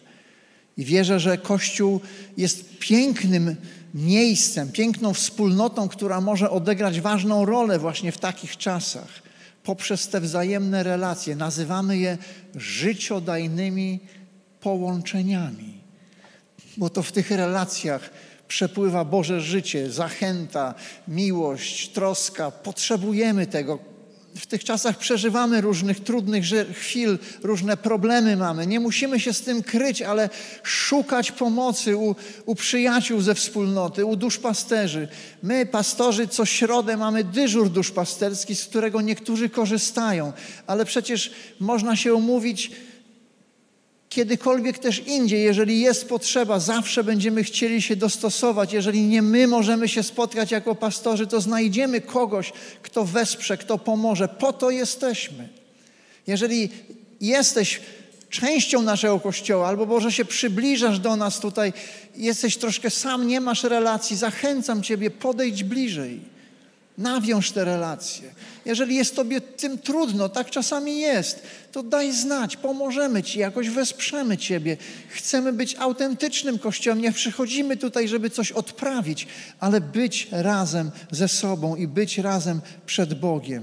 I 0.76 0.84
wierzę, 0.84 1.20
że 1.20 1.38
Kościół 1.38 2.00
jest 2.36 2.78
pięknym 2.78 3.56
miejscem, 3.94 4.72
piękną 4.72 5.14
wspólnotą, 5.14 5.88
która 5.88 6.20
może 6.20 6.50
odegrać 6.50 7.00
ważną 7.00 7.44
rolę 7.44 7.78
właśnie 7.78 8.12
w 8.12 8.18
takich 8.18 8.56
czasach, 8.56 9.22
poprzez 9.62 10.08
te 10.08 10.20
wzajemne 10.20 10.82
relacje. 10.82 11.36
Nazywamy 11.36 11.98
je 11.98 12.18
życiodajnymi 12.54 14.00
połączeniami. 14.60 15.83
Bo 16.76 16.90
to 16.90 17.02
w 17.02 17.12
tych 17.12 17.30
relacjach 17.30 18.10
przepływa 18.48 19.04
Boże 19.04 19.40
życie, 19.40 19.90
zachęta, 19.90 20.74
miłość, 21.08 21.88
troska. 21.88 22.50
Potrzebujemy 22.50 23.46
tego. 23.46 23.78
W 24.36 24.46
tych 24.46 24.64
czasach 24.64 24.98
przeżywamy 24.98 25.60
różnych 25.60 26.00
trudnych 26.00 26.44
chwil, 26.72 27.18
różne 27.42 27.76
problemy 27.76 28.36
mamy. 28.36 28.66
Nie 28.66 28.80
musimy 28.80 29.20
się 29.20 29.32
z 29.32 29.40
tym 29.40 29.62
kryć, 29.62 30.02
ale 30.02 30.30
szukać 30.62 31.32
pomocy 31.32 31.96
u, 31.96 32.16
u 32.46 32.54
przyjaciół 32.54 33.20
ze 33.20 33.34
wspólnoty, 33.34 34.04
u 34.04 34.16
duszpasterzy. 34.16 35.08
My, 35.42 35.66
pastorzy, 35.66 36.28
co 36.28 36.44
środę 36.44 36.96
mamy 36.96 37.24
dyżur 37.24 37.70
duszpasterski, 37.70 38.54
z 38.54 38.64
którego 38.64 39.00
niektórzy 39.00 39.48
korzystają, 39.48 40.32
ale 40.66 40.84
przecież 40.84 41.30
można 41.60 41.96
się 41.96 42.14
umówić 42.14 42.70
kiedykolwiek 44.14 44.78
też 44.78 45.02
indziej, 45.06 45.42
jeżeli 45.42 45.80
jest 45.80 46.08
potrzeba, 46.08 46.60
zawsze 46.60 47.04
będziemy 47.04 47.44
chcieli 47.44 47.82
się 47.82 47.96
dostosować. 47.96 48.72
Jeżeli 48.72 49.02
nie 49.02 49.22
my 49.22 49.46
możemy 49.46 49.88
się 49.88 50.02
spotkać 50.02 50.50
jako 50.50 50.74
pastorzy, 50.74 51.26
to 51.26 51.40
znajdziemy 51.40 52.00
kogoś, 52.00 52.52
kto 52.82 53.04
wesprze, 53.04 53.56
kto 53.56 53.78
pomoże. 53.78 54.28
Po 54.28 54.52
to 54.52 54.70
jesteśmy. 54.70 55.48
Jeżeli 56.26 56.70
jesteś 57.20 57.80
częścią 58.30 58.82
naszego 58.82 59.20
kościoła, 59.20 59.68
albo 59.68 59.86
może 59.86 60.12
się 60.12 60.24
przybliżasz 60.24 60.98
do 60.98 61.16
nas 61.16 61.40
tutaj, 61.40 61.72
jesteś 62.16 62.56
troszkę 62.56 62.90
sam, 62.90 63.26
nie 63.26 63.40
masz 63.40 63.64
relacji, 63.64 64.16
zachęcam 64.16 64.82
Ciebie, 64.82 65.10
podejdź 65.10 65.64
bliżej. 65.64 66.33
Nawiąż 66.98 67.50
te 67.50 67.64
relacje. 67.64 68.34
Jeżeli 68.64 68.96
jest 68.96 69.16
Tobie 69.16 69.40
tym 69.40 69.78
trudno, 69.78 70.28
tak 70.28 70.50
czasami 70.50 71.00
jest, 71.00 71.42
to 71.72 71.82
daj 71.82 72.12
znać, 72.12 72.56
pomożemy 72.56 73.22
Ci, 73.22 73.38
jakoś 73.38 73.70
wesprzemy 73.70 74.38
Ciebie. 74.38 74.76
Chcemy 75.08 75.52
być 75.52 75.76
autentycznym 75.78 76.58
Kościołem. 76.58 77.00
Nie 77.00 77.12
przychodzimy 77.12 77.76
tutaj, 77.76 78.08
żeby 78.08 78.30
coś 78.30 78.52
odprawić, 78.52 79.26
ale 79.60 79.80
być 79.80 80.28
razem 80.30 80.90
ze 81.10 81.28
sobą 81.28 81.76
i 81.76 81.88
być 81.88 82.18
razem 82.18 82.60
przed 82.86 83.14
Bogiem. 83.14 83.62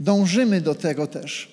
Dążymy 0.00 0.60
do 0.60 0.74
tego 0.74 1.06
też, 1.06 1.52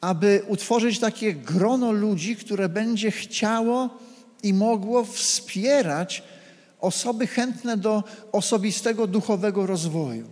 aby 0.00 0.42
utworzyć 0.48 0.98
takie 0.98 1.34
grono 1.34 1.92
ludzi, 1.92 2.36
które 2.36 2.68
będzie 2.68 3.10
chciało 3.10 3.98
i 4.42 4.54
mogło 4.54 5.04
wspierać 5.04 6.22
osoby 6.80 7.26
chętne 7.26 7.76
do 7.76 8.04
osobistego 8.32 9.06
duchowego 9.06 9.66
rozwoju. 9.66 10.31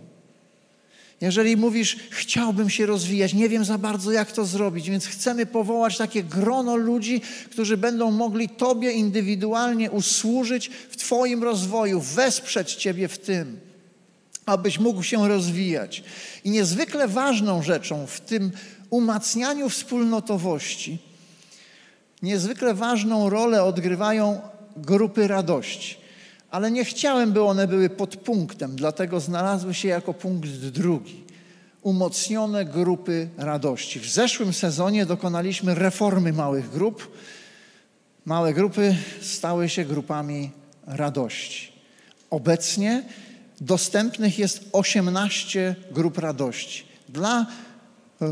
Jeżeli 1.21 1.57
mówisz, 1.57 1.97
chciałbym 2.09 2.69
się 2.69 2.85
rozwijać, 2.85 3.33
nie 3.33 3.49
wiem 3.49 3.65
za 3.65 3.77
bardzo, 3.77 4.11
jak 4.11 4.31
to 4.31 4.45
zrobić, 4.45 4.89
więc 4.89 5.05
chcemy 5.05 5.45
powołać 5.45 5.97
takie 5.97 6.23
grono 6.23 6.75
ludzi, 6.75 7.21
którzy 7.51 7.77
będą 7.77 8.11
mogli 8.11 8.49
Tobie 8.49 8.91
indywidualnie 8.91 9.91
usłużyć 9.91 10.71
w 10.89 10.97
Twoim 10.97 11.43
rozwoju, 11.43 12.01
wesprzeć 12.01 12.75
Ciebie 12.75 13.07
w 13.07 13.17
tym, 13.17 13.59
abyś 14.45 14.79
mógł 14.79 15.03
się 15.03 15.27
rozwijać. 15.27 16.03
I 16.43 16.49
niezwykle 16.49 17.07
ważną 17.07 17.63
rzeczą 17.63 18.07
w 18.07 18.19
tym 18.19 18.51
umacnianiu 18.89 19.69
wspólnotowości, 19.69 20.97
niezwykle 22.21 22.73
ważną 22.73 23.29
rolę 23.29 23.63
odgrywają 23.63 24.41
grupy 24.77 25.27
radości 25.27 26.01
ale 26.51 26.71
nie 26.71 26.85
chciałem, 26.85 27.31
by 27.31 27.43
one 27.43 27.67
były 27.67 27.89
podpunktem, 27.89 28.75
dlatego 28.75 29.19
znalazły 29.19 29.73
się 29.73 29.87
jako 29.87 30.13
punkt 30.13 30.49
drugi. 30.49 31.23
Umocnione 31.81 32.65
grupy 32.65 33.29
radości. 33.37 33.99
W 33.99 34.09
zeszłym 34.09 34.53
sezonie 34.53 35.05
dokonaliśmy 35.05 35.75
reformy 35.75 36.33
małych 36.33 36.69
grup. 36.69 37.11
Małe 38.25 38.53
grupy 38.53 38.95
stały 39.21 39.69
się 39.69 39.85
grupami 39.85 40.51
radości. 40.87 41.71
Obecnie 42.29 43.03
dostępnych 43.61 44.39
jest 44.39 44.69
18 44.71 45.75
grup 45.91 46.17
radości. 46.17 46.83
Dla 47.09 47.45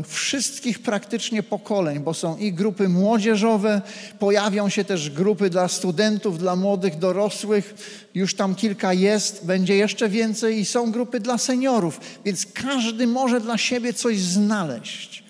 wszystkich 0.06 0.78
praktycznie 0.78 1.42
pokoleń, 1.42 2.00
bo 2.00 2.14
są 2.14 2.36
i 2.36 2.52
grupy 2.52 2.88
młodzieżowe, 2.88 3.82
pojawią 4.18 4.68
się 4.68 4.84
też 4.84 5.10
grupy 5.10 5.50
dla 5.50 5.68
studentów, 5.68 6.38
dla 6.38 6.56
młodych 6.56 6.98
dorosłych, 6.98 7.74
już 8.14 8.34
tam 8.34 8.54
kilka 8.54 8.92
jest, 8.92 9.46
będzie 9.46 9.76
jeszcze 9.76 10.08
więcej 10.08 10.58
i 10.58 10.64
są 10.64 10.92
grupy 10.92 11.20
dla 11.20 11.38
seniorów, 11.38 12.00
więc 12.24 12.46
każdy 12.54 13.06
może 13.06 13.40
dla 13.40 13.58
siebie 13.58 13.92
coś 13.92 14.18
znaleźć. 14.18 15.24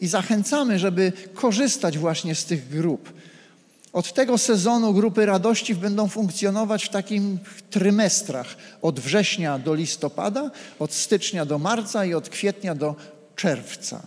I 0.00 0.08
zachęcamy, 0.08 0.78
żeby 0.78 1.12
korzystać 1.34 1.98
właśnie 1.98 2.34
z 2.34 2.44
tych 2.44 2.68
grup. 2.68 3.12
Od 3.92 4.12
tego 4.12 4.38
sezonu 4.38 4.94
grupy 4.94 5.26
radości 5.26 5.74
będą 5.74 6.08
funkcjonować 6.08 6.84
w 6.84 6.88
takim 6.88 7.38
trymestrach 7.70 8.56
od 8.82 9.00
września 9.00 9.58
do 9.58 9.74
listopada, 9.74 10.50
od 10.78 10.92
stycznia 10.92 11.44
do 11.44 11.58
marca 11.58 12.04
i 12.04 12.14
od 12.14 12.28
kwietnia 12.28 12.74
do 12.74 12.94
czerwca. 13.38 14.06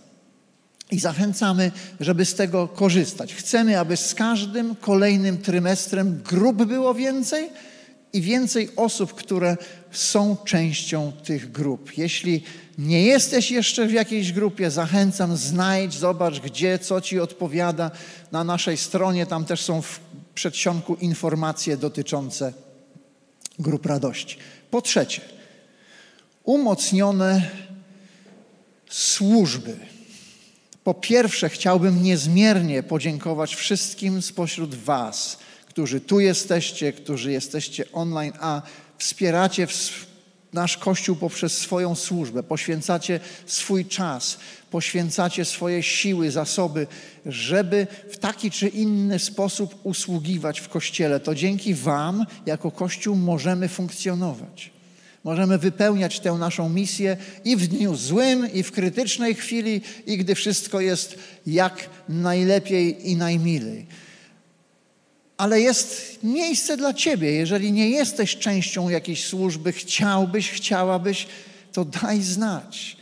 I 0.90 1.00
zachęcamy, 1.00 1.72
żeby 2.00 2.24
z 2.24 2.34
tego 2.34 2.68
korzystać. 2.68 3.34
Chcemy, 3.34 3.78
aby 3.78 3.96
z 3.96 4.14
każdym 4.14 4.76
kolejnym 4.76 5.38
trymestrem 5.38 6.22
grup 6.22 6.64
było 6.64 6.94
więcej 6.94 7.50
i 8.12 8.20
więcej 8.20 8.68
osób, 8.76 9.14
które 9.14 9.56
są 9.90 10.36
częścią 10.44 11.12
tych 11.24 11.52
grup. 11.52 11.98
Jeśli 11.98 12.42
nie 12.78 13.02
jesteś 13.02 13.50
jeszcze 13.50 13.86
w 13.86 13.92
jakiejś 13.92 14.32
grupie, 14.32 14.70
zachęcam, 14.70 15.36
znajdź, 15.36 15.98
zobacz 15.98 16.40
gdzie, 16.40 16.78
co 16.78 17.00
ci 17.00 17.20
odpowiada. 17.20 17.90
Na 18.32 18.44
naszej 18.44 18.76
stronie 18.76 19.26
tam 19.26 19.44
też 19.44 19.60
są 19.60 19.82
w 19.82 20.00
przedsionku 20.34 20.94
informacje 20.94 21.76
dotyczące 21.76 22.52
grup 23.58 23.86
radości. 23.86 24.36
Po 24.70 24.82
trzecie, 24.82 25.20
umocnione 26.44 27.50
służby. 28.92 29.76
Po 30.84 30.94
pierwsze, 30.94 31.48
chciałbym 31.48 32.02
niezmiernie 32.02 32.82
podziękować 32.82 33.54
wszystkim 33.54 34.22
spośród 34.22 34.74
Was, 34.74 35.38
którzy 35.66 36.00
tu 36.00 36.20
jesteście, 36.20 36.92
którzy 36.92 37.32
jesteście 37.32 37.92
online, 37.92 38.32
a 38.40 38.62
wspieracie 38.98 39.66
nasz 40.52 40.76
Kościół 40.76 41.16
poprzez 41.16 41.58
swoją 41.58 41.94
służbę, 41.94 42.42
poświęcacie 42.42 43.20
swój 43.46 43.86
czas, 43.86 44.38
poświęcacie 44.70 45.44
swoje 45.44 45.82
siły, 45.82 46.30
zasoby, 46.30 46.86
żeby 47.26 47.86
w 48.10 48.18
taki 48.18 48.50
czy 48.50 48.68
inny 48.68 49.18
sposób 49.18 49.80
usługiwać 49.82 50.60
w 50.60 50.68
Kościele. 50.68 51.20
To 51.20 51.34
dzięki 51.34 51.74
Wam, 51.74 52.26
jako 52.46 52.70
Kościół, 52.70 53.16
możemy 53.16 53.68
funkcjonować. 53.68 54.71
Możemy 55.24 55.58
wypełniać 55.58 56.20
tę 56.20 56.32
naszą 56.32 56.68
misję 56.68 57.16
i 57.44 57.56
w 57.56 57.66
dniu 57.66 57.96
złym, 57.96 58.52
i 58.52 58.62
w 58.62 58.72
krytycznej 58.72 59.34
chwili, 59.34 59.80
i 60.06 60.18
gdy 60.18 60.34
wszystko 60.34 60.80
jest 60.80 61.18
jak 61.46 61.88
najlepiej 62.08 63.10
i 63.10 63.16
najmilej. 63.16 63.86
Ale 65.36 65.60
jest 65.60 66.18
miejsce 66.22 66.76
dla 66.76 66.94
Ciebie. 66.94 67.32
Jeżeli 67.32 67.72
nie 67.72 67.90
jesteś 67.90 68.36
częścią 68.36 68.88
jakiejś 68.88 69.24
służby, 69.24 69.72
chciałbyś, 69.72 70.50
chciałabyś, 70.50 71.26
to 71.72 71.84
daj 71.84 72.22
znać. 72.22 72.96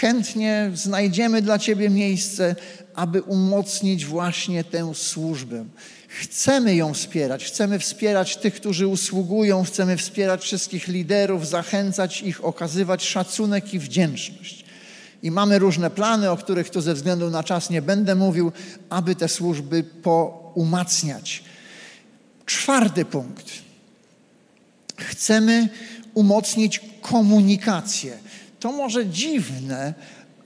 Chętnie 0.00 0.70
znajdziemy 0.74 1.42
dla 1.42 1.58
Ciebie 1.58 1.90
miejsce, 1.90 2.56
aby 2.94 3.22
umocnić 3.22 4.06
właśnie 4.06 4.64
tę 4.64 4.94
służbę. 4.94 5.64
Chcemy 6.10 6.74
ją 6.74 6.94
wspierać, 6.94 7.44
chcemy 7.44 7.78
wspierać 7.78 8.36
tych, 8.36 8.54
którzy 8.54 8.86
usługują, 8.86 9.64
chcemy 9.64 9.96
wspierać 9.96 10.42
wszystkich 10.42 10.88
liderów, 10.88 11.48
zachęcać 11.48 12.22
ich, 12.22 12.44
okazywać 12.44 13.04
szacunek 13.04 13.74
i 13.74 13.78
wdzięczność. 13.78 14.64
I 15.22 15.30
mamy 15.30 15.58
różne 15.58 15.90
plany, 15.90 16.30
o 16.30 16.36
których 16.36 16.70
tu 16.70 16.80
ze 16.80 16.94
względu 16.94 17.30
na 17.30 17.42
czas 17.42 17.70
nie 17.70 17.82
będę 17.82 18.14
mówił, 18.14 18.52
aby 18.90 19.14
te 19.14 19.28
służby 19.28 19.82
poumacniać. 19.82 21.44
Czwarty 22.46 23.04
punkt. 23.04 23.46
Chcemy 24.96 25.68
umocnić 26.14 26.80
komunikację. 27.00 28.18
To 28.60 28.72
może 28.72 29.06
dziwne, 29.06 29.94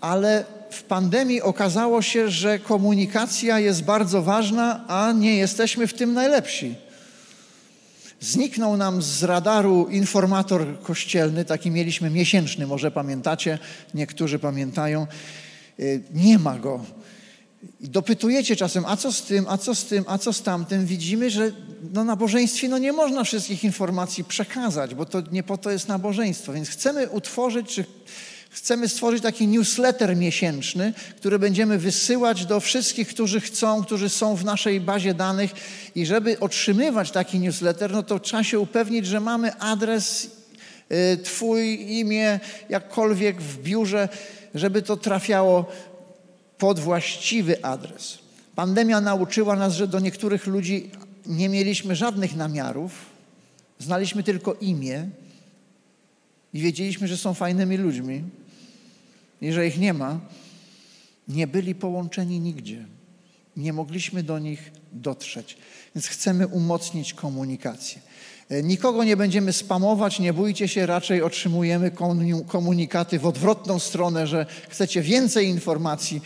ale 0.00 0.44
w 0.75 0.83
pandemii 0.83 1.43
okazało 1.43 2.03
się, 2.03 2.31
że 2.31 2.59
komunikacja 2.59 3.59
jest 3.59 3.83
bardzo 3.83 4.23
ważna, 4.23 4.85
a 4.89 5.13
nie 5.13 5.37
jesteśmy 5.37 5.87
w 5.87 5.95
tym 5.95 6.15
najlepsi. 6.15 6.75
Zniknął 8.21 8.77
nam 8.77 9.03
z 9.03 9.23
radaru 9.23 9.89
informator 9.91 10.81
kościelny, 10.83 11.45
taki 11.45 11.71
mieliśmy 11.71 12.11
miesięczny, 12.11 12.67
może 12.67 12.91
pamiętacie, 12.91 13.59
niektórzy 13.95 14.39
pamiętają. 14.39 15.07
Y, 15.81 16.03
nie 16.15 16.39
ma 16.39 16.59
go. 16.59 16.85
I 17.81 17.89
dopytujecie 17.89 18.57
czasem, 18.57 18.85
a 18.87 18.97
co 18.97 19.13
z 19.13 19.23
tym, 19.23 19.45
a 19.49 19.59
co 19.59 19.75
z 19.75 19.85
tym, 19.85 20.05
a 20.09 20.19
co 20.19 20.33
z 20.33 20.43
tamtym. 20.43 20.87
Widzimy, 20.87 21.31
że 21.31 21.53
no, 21.93 22.05
nabożeństwie 22.05 22.69
no, 22.69 22.79
nie 22.79 22.93
można 22.93 23.25
wszystkich 23.25 23.65
informacji 23.65 24.25
przekazać, 24.25 24.95
bo 24.95 25.07
to 25.07 25.23
nie 25.33 25.43
po 25.43 25.59
to 25.59 25.71
jest 25.71 25.89
nabożeństwo. 25.89 26.53
Więc 26.53 26.69
chcemy 26.69 27.11
utworzyć, 27.11 27.69
czy 27.69 27.85
Chcemy 28.55 28.88
stworzyć 28.88 29.23
taki 29.23 29.47
newsletter 29.47 30.17
miesięczny, 30.17 30.93
który 31.17 31.38
będziemy 31.38 31.79
wysyłać 31.79 32.47
do 32.47 32.61
wszystkich, 32.61 33.09
którzy 33.09 33.40
chcą, 33.40 33.85
którzy 33.85 34.09
są 34.09 34.37
w 34.37 34.45
naszej 34.45 34.81
bazie 34.81 35.14
danych. 35.14 35.51
I 35.95 36.07
żeby 36.07 36.40
otrzymywać 36.40 37.11
taki 37.11 37.38
newsletter, 37.38 37.93
no 37.93 38.03
to 38.03 38.21
trzeba 38.21 38.45
się 38.45 38.59
upewnić, 38.59 39.07
że 39.07 39.21
mamy 39.21 39.59
adres, 39.59 40.31
y, 40.93 41.17
Twój 41.17 41.93
imię, 41.99 42.40
jakkolwiek 42.69 43.43
w 43.43 43.62
biurze, 43.62 44.09
żeby 44.55 44.83
to 44.83 44.97
trafiało 44.97 45.67
pod 46.59 46.81
właściwy 46.81 47.64
adres. 47.64 48.19
Pandemia 48.55 49.01
nauczyła 49.01 49.57
nas, 49.57 49.75
że 49.75 49.88
do 49.88 50.01
niektórych 50.01 50.47
ludzi 50.47 50.90
nie 51.27 51.49
mieliśmy 51.49 51.97
żadnych 51.97 52.37
namiarów, 52.37 52.93
znaliśmy 53.79 54.23
tylko 54.23 54.55
imię 54.55 55.09
i 56.53 56.61
wiedzieliśmy, 56.61 57.09
że 57.09 57.17
są 57.17 57.35
fajnymi 57.35 57.77
ludźmi 57.77 58.25
i 59.45 59.53
że 59.53 59.67
ich 59.67 59.79
nie 59.79 59.95
ma. 59.95 60.21
Nie 61.29 61.47
byli 61.47 61.75
połączeni 61.75 62.41
nigdzie. 62.41 62.85
Nie 63.57 63.73
mogliśmy 63.73 64.23
do 64.23 64.39
nich 64.39 64.73
dotrzeć. 64.93 65.57
Więc 65.95 66.07
chcemy 66.07 66.47
umocnić 66.47 67.15
komunikację. 67.15 68.01
E, 68.49 68.63
nikogo 68.63 69.05
nie 69.05 69.17
będziemy 69.17 69.53
spamować, 69.53 70.21
nie 70.21 70.33
bójcie 70.33 70.69
się, 70.69 70.87
raczej 70.87 71.23
otrzymujemy 71.23 71.91
komunikaty 72.47 73.19
w 73.19 73.27
odwrotną 73.27 73.79
stronę, 73.79 74.27
że 74.27 74.47
chcecie 74.69 75.03
więcej 75.03 75.49
informacji 75.49 76.21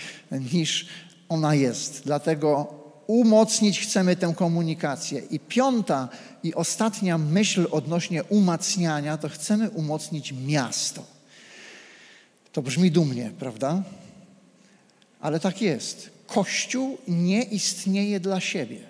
niż 0.52 0.86
ona 1.28 1.54
jest. 1.54 2.02
Dlatego 2.04 2.74
umocnić 3.06 3.80
chcemy 3.80 4.16
tę 4.16 4.32
komunikację. 4.36 5.22
I 5.30 5.40
piąta 5.40 6.08
i 6.42 6.54
ostatnia 6.54 7.18
myśl 7.18 7.66
odnośnie 7.70 8.24
umacniania, 8.24 9.18
to 9.18 9.28
chcemy 9.28 9.70
umocnić 9.70 10.34
miasto. 10.46 11.17
To 12.58 12.62
brzmi 12.62 12.90
dumnie, 12.90 13.30
prawda? 13.38 13.82
Ale 15.20 15.40
tak 15.40 15.62
jest. 15.62 16.10
Kościół 16.26 16.98
nie 17.08 17.42
istnieje 17.42 18.20
dla 18.20 18.40
siebie. 18.40 18.80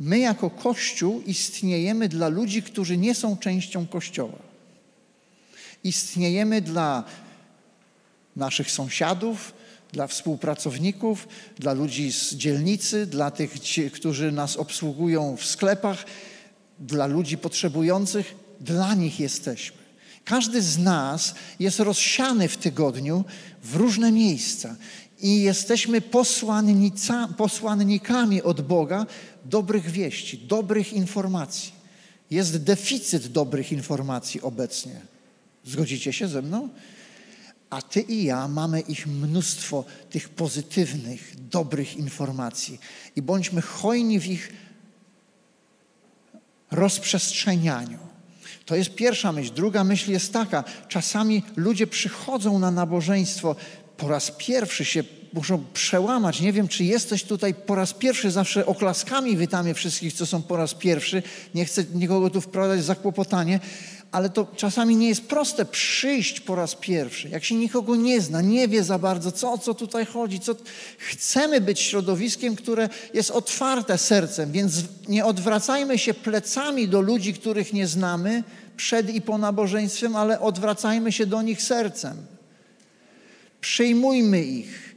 My 0.00 0.18
jako 0.18 0.50
Kościół 0.50 1.22
istniejemy 1.26 2.08
dla 2.08 2.28
ludzi, 2.28 2.62
którzy 2.62 2.96
nie 2.96 3.14
są 3.14 3.36
częścią 3.36 3.86
Kościoła. 3.86 4.38
Istniejemy 5.84 6.60
dla 6.60 7.04
naszych 8.36 8.70
sąsiadów, 8.70 9.54
dla 9.92 10.06
współpracowników, 10.06 11.28
dla 11.58 11.72
ludzi 11.72 12.12
z 12.12 12.34
dzielnicy, 12.34 13.06
dla 13.06 13.30
tych, 13.30 13.54
którzy 13.92 14.32
nas 14.32 14.56
obsługują 14.56 15.36
w 15.36 15.44
sklepach, 15.44 16.04
dla 16.78 17.06
ludzi 17.06 17.38
potrzebujących. 17.38 18.34
Dla 18.60 18.94
nich 18.94 19.20
jesteśmy. 19.20 19.85
Każdy 20.26 20.62
z 20.62 20.78
nas 20.78 21.34
jest 21.58 21.80
rozsiany 21.80 22.48
w 22.48 22.56
tygodniu 22.56 23.24
w 23.62 23.76
różne 23.76 24.12
miejsca 24.12 24.76
i 25.20 25.42
jesteśmy 25.42 26.00
posłannikami 27.36 28.42
od 28.42 28.60
Boga 28.60 29.06
dobrych 29.44 29.90
wieści, 29.90 30.38
dobrych 30.38 30.92
informacji. 30.92 31.72
Jest 32.30 32.62
deficyt 32.62 33.26
dobrych 33.26 33.72
informacji 33.72 34.40
obecnie. 34.40 35.00
Zgodzicie 35.64 36.12
się 36.12 36.28
ze 36.28 36.42
mną? 36.42 36.68
A 37.70 37.82
ty 37.82 38.00
i 38.00 38.24
ja 38.24 38.48
mamy 38.48 38.80
ich 38.80 39.06
mnóstwo, 39.06 39.84
tych 40.10 40.28
pozytywnych, 40.28 41.34
dobrych 41.50 41.96
informacji. 41.96 42.80
I 43.16 43.22
bądźmy 43.22 43.62
hojni 43.62 44.20
w 44.20 44.26
ich 44.26 44.52
rozprzestrzenianiu. 46.70 48.15
To 48.66 48.76
jest 48.76 48.94
pierwsza 48.94 49.32
myśl. 49.32 49.52
Druga 49.54 49.84
myśl 49.84 50.10
jest 50.10 50.32
taka: 50.32 50.64
czasami 50.88 51.42
ludzie 51.56 51.86
przychodzą 51.86 52.58
na 52.58 52.70
nabożeństwo, 52.70 53.56
po 53.96 54.08
raz 54.08 54.30
pierwszy 54.30 54.84
się 54.84 55.04
muszą 55.32 55.64
przełamać. 55.74 56.40
Nie 56.40 56.52
wiem, 56.52 56.68
czy 56.68 56.84
jesteś 56.84 57.24
tutaj 57.24 57.54
po 57.54 57.74
raz 57.74 57.92
pierwszy, 57.92 58.30
zawsze 58.30 58.66
oklaskami 58.66 59.36
witamy 59.36 59.74
wszystkich, 59.74 60.12
co 60.12 60.26
są 60.26 60.42
po 60.42 60.56
raz 60.56 60.74
pierwszy. 60.74 61.22
Nie 61.54 61.64
chcę 61.64 61.84
nikogo 61.94 62.30
tu 62.30 62.40
wprowadzać 62.40 62.80
w 62.80 62.84
zakłopotanie, 62.84 63.60
ale 64.16 64.30
to 64.30 64.46
czasami 64.56 64.96
nie 64.96 65.08
jest 65.08 65.22
proste 65.22 65.64
przyjść 65.64 66.40
po 66.40 66.54
raz 66.54 66.74
pierwszy. 66.74 67.28
Jak 67.28 67.44
się 67.44 67.54
nikogo 67.54 67.96
nie 67.96 68.20
zna, 68.20 68.40
nie 68.40 68.68
wie 68.68 68.84
za 68.84 68.98
bardzo, 68.98 69.32
co, 69.32 69.52
o 69.52 69.58
co 69.58 69.74
tutaj 69.74 70.06
chodzi. 70.06 70.40
Co... 70.40 70.54
Chcemy 70.98 71.60
być 71.60 71.80
środowiskiem, 71.80 72.56
które 72.56 72.88
jest 73.14 73.30
otwarte 73.30 73.98
sercem, 73.98 74.52
więc 74.52 74.74
nie 75.08 75.24
odwracajmy 75.24 75.98
się 75.98 76.14
plecami 76.14 76.88
do 76.88 77.00
ludzi, 77.00 77.34
których 77.34 77.72
nie 77.72 77.86
znamy 77.86 78.44
przed 78.76 79.10
i 79.14 79.20
po 79.20 79.38
nabożeństwem, 79.38 80.16
ale 80.16 80.40
odwracajmy 80.40 81.12
się 81.12 81.26
do 81.26 81.42
nich 81.42 81.62
sercem. 81.62 82.16
Przyjmujmy 83.60 84.44
ich. 84.44 84.94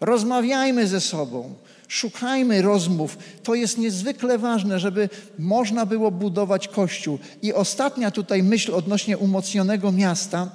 Rozmawiajmy 0.00 0.86
ze 0.86 1.00
sobą. 1.00 1.54
Szukajmy 1.92 2.62
rozmów. 2.62 3.18
To 3.42 3.54
jest 3.54 3.78
niezwykle 3.78 4.38
ważne, 4.38 4.80
żeby 4.80 5.08
można 5.38 5.86
było 5.86 6.10
budować 6.10 6.68
kościół. 6.68 7.18
I 7.42 7.52
ostatnia 7.52 8.10
tutaj 8.10 8.42
myśl 8.42 8.74
odnośnie 8.74 9.18
umocnionego 9.18 9.92
miasta 9.92 10.50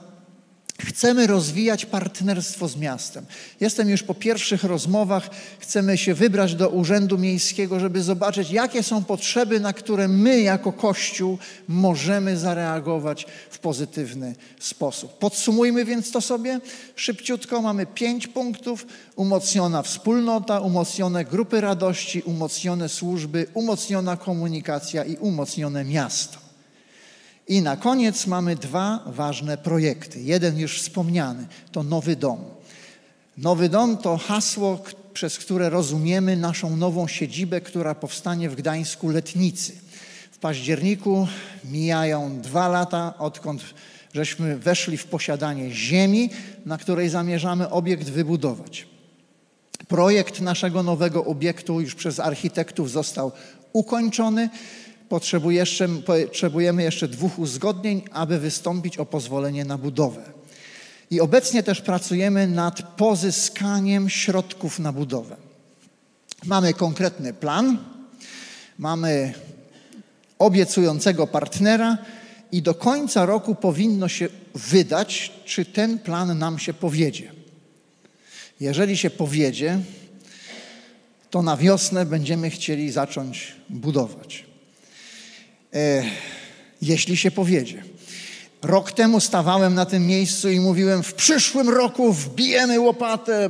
Chcemy 0.80 1.28
rozwijać 1.28 1.86
partnerstwo 1.86 2.68
z 2.68 2.76
miastem. 2.76 3.26
Jestem 3.60 3.90
już 3.90 4.04
po 4.04 4.14
pierwszych 4.14 4.64
rozmowach. 4.64 5.30
Chcemy 5.60 5.98
się 5.98 6.14
wybrać 6.14 6.56
do 6.56 6.70
Urzędu 6.70 7.18
Miejskiego, 7.18 7.80
żeby 7.80 8.04
zobaczyć, 8.04 8.52
jakie 8.52 8.84
są 8.84 9.04
potrzeby, 9.04 9.60
na 9.60 9.74
które 9.74 10.08
my 10.08 10.42
jako 10.42 10.74
Kościół 10.74 11.38
możemy 11.68 12.38
zareagować 12.38 13.26
w 13.50 13.60
pozytywny 13.60 14.36
sposób. 14.60 15.18
Podsumujmy 15.18 15.86
więc 15.86 16.12
to 16.12 16.22
sobie 16.22 16.60
szybciutko. 16.96 17.62
Mamy 17.62 17.86
pięć 17.86 18.28
punktów: 18.28 18.86
umocniona 19.16 19.82
wspólnota, 19.82 20.60
umocnione 20.60 21.26
grupy 21.26 21.62
radości, 21.62 22.22
umocnione 22.22 22.90
służby, 22.90 23.48
umocniona 23.54 24.18
komunikacja 24.18 25.04
i 25.04 25.16
umocnione 25.16 25.86
miasto. 25.86 26.47
I 27.48 27.62
na 27.62 27.78
koniec 27.78 28.28
mamy 28.28 28.56
dwa 28.56 29.04
ważne 29.06 29.58
projekty. 29.58 30.22
Jeden 30.22 30.60
już 30.60 30.82
wspomniany 30.82 31.48
to 31.72 31.84
Nowy 31.84 32.16
Dom. 32.16 32.40
Nowy 33.38 33.70
Dom 33.70 33.98
to 33.98 34.18
hasło, 34.18 34.80
przez 35.14 35.38
które 35.38 35.70
rozumiemy 35.70 36.38
naszą 36.38 36.78
nową 36.78 37.08
siedzibę, 37.08 37.62
która 37.62 37.96
powstanie 37.96 38.50
w 38.50 38.56
Gdańsku 38.56 39.10
Letnicy. 39.10 39.74
W 40.32 40.38
październiku 40.38 41.28
mijają 41.64 42.42
dwa 42.42 42.68
lata, 42.68 43.14
odkąd 43.18 43.62
żeśmy 44.14 44.58
weszli 44.58 44.98
w 44.98 45.06
posiadanie 45.06 45.72
ziemi, 45.72 46.30
na 46.66 46.78
której 46.78 47.10
zamierzamy 47.10 47.70
obiekt 47.70 48.10
wybudować. 48.10 48.88
Projekt 49.88 50.42
naszego 50.42 50.84
nowego 50.84 51.26
obiektu 51.26 51.82
już 51.82 51.96
przez 51.96 52.20
architektów 52.20 52.92
został 52.92 53.32
ukończony 53.74 54.50
potrzebujemy 55.10 56.84
jeszcze 56.84 57.08
dwóch 57.08 57.40
uzgodnień, 57.40 58.02
aby 58.12 58.40
wystąpić 58.40 58.98
o 58.98 59.06
pozwolenie 59.06 59.66
na 59.66 59.78
budowę. 59.78 60.22
I 61.12 61.22
obecnie 61.22 61.64
też 61.64 61.82
pracujemy 61.82 62.48
nad 62.48 62.82
pozyskaniem 62.82 64.10
środków 64.10 64.80
na 64.80 64.94
budowę. 64.94 65.36
Mamy 66.46 66.74
konkretny 66.74 67.34
plan, 67.34 67.78
mamy 68.78 69.34
obiecującego 70.40 71.28
partnera 71.28 71.98
i 72.52 72.62
do 72.62 72.74
końca 72.74 73.26
roku 73.26 73.56
powinno 73.56 74.08
się 74.08 74.28
wydać, 74.56 75.32
czy 75.46 75.66
ten 75.66 76.00
plan 76.00 76.38
nam 76.38 76.60
się 76.60 76.74
powiedzie. 76.74 77.32
Jeżeli 78.60 78.98
się 78.98 79.10
powiedzie, 79.10 79.80
to 81.30 81.42
na 81.42 81.58
wiosnę 81.58 82.06
będziemy 82.06 82.50
chcieli 82.50 82.92
zacząć 82.92 83.56
budować 83.70 84.48
jeśli 86.82 87.18
się 87.18 87.32
powiedzie. 87.32 87.84
Rok 88.62 88.92
temu 88.92 89.20
stawałem 89.20 89.74
na 89.74 89.86
tym 89.86 90.08
miejscu 90.08 90.50
i 90.50 90.60
mówiłem: 90.60 91.04
W 91.04 91.14
przyszłym 91.14 91.70
roku 91.70 92.14
wbijemy 92.14 92.80
łopatę. 92.80 93.50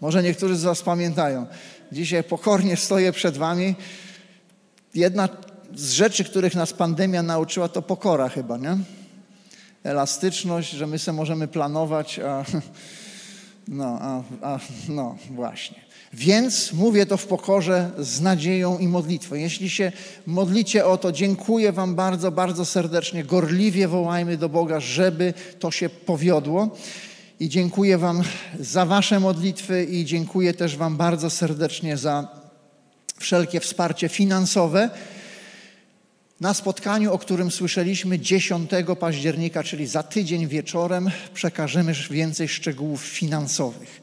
Może 0.00 0.22
niektórzy 0.22 0.56
z 0.56 0.62
Was 0.62 0.82
pamiętają. 0.82 1.46
Dzisiaj 1.92 2.24
pokornie 2.24 2.76
stoję 2.76 3.12
przed 3.12 3.36
Wami. 3.36 3.74
Jedna 4.94 5.28
z 5.74 5.90
rzeczy, 5.92 6.24
których 6.24 6.54
nas 6.54 6.72
pandemia 6.72 7.22
nauczyła, 7.22 7.68
to 7.68 7.82
pokora 7.82 8.28
chyba, 8.28 8.56
nie? 8.56 8.78
Elastyczność, 9.84 10.70
że 10.70 10.86
my 10.86 10.98
sobie 10.98 11.16
możemy 11.16 11.48
planować, 11.48 12.18
a 12.18 12.44
no, 13.68 13.98
a, 14.00 14.22
a, 14.42 14.58
no 14.88 15.16
właśnie. 15.30 15.89
Więc 16.12 16.72
mówię 16.72 17.06
to 17.06 17.16
w 17.16 17.26
pokorze 17.26 17.90
z 17.98 18.20
nadzieją 18.20 18.78
i 18.78 18.88
modlitwą. 18.88 19.34
Jeśli 19.34 19.70
się 19.70 19.92
modlicie 20.26 20.86
o 20.86 20.96
to, 20.96 21.12
dziękuję 21.12 21.72
Wam 21.72 21.94
bardzo, 21.94 22.30
bardzo 22.30 22.64
serdecznie. 22.64 23.24
Gorliwie 23.24 23.88
wołajmy 23.88 24.36
do 24.36 24.48
Boga, 24.48 24.80
żeby 24.80 25.34
to 25.58 25.70
się 25.70 25.88
powiodło. 25.88 26.76
I 27.40 27.48
dziękuję 27.48 27.98
Wam 27.98 28.22
za 28.60 28.86
Wasze 28.86 29.20
modlitwy 29.20 29.84
i 29.84 30.04
dziękuję 30.04 30.54
też 30.54 30.76
Wam 30.76 30.96
bardzo 30.96 31.30
serdecznie 31.30 31.96
za 31.96 32.28
wszelkie 33.18 33.60
wsparcie 33.60 34.08
finansowe. 34.08 34.90
Na 36.40 36.54
spotkaniu, 36.54 37.12
o 37.12 37.18
którym 37.18 37.50
słyszeliśmy 37.50 38.18
10 38.18 38.70
października, 39.00 39.62
czyli 39.62 39.86
za 39.86 40.02
tydzień 40.02 40.48
wieczorem, 40.48 41.10
przekażemy 41.34 41.92
więcej 42.10 42.48
szczegółów 42.48 43.02
finansowych 43.02 43.99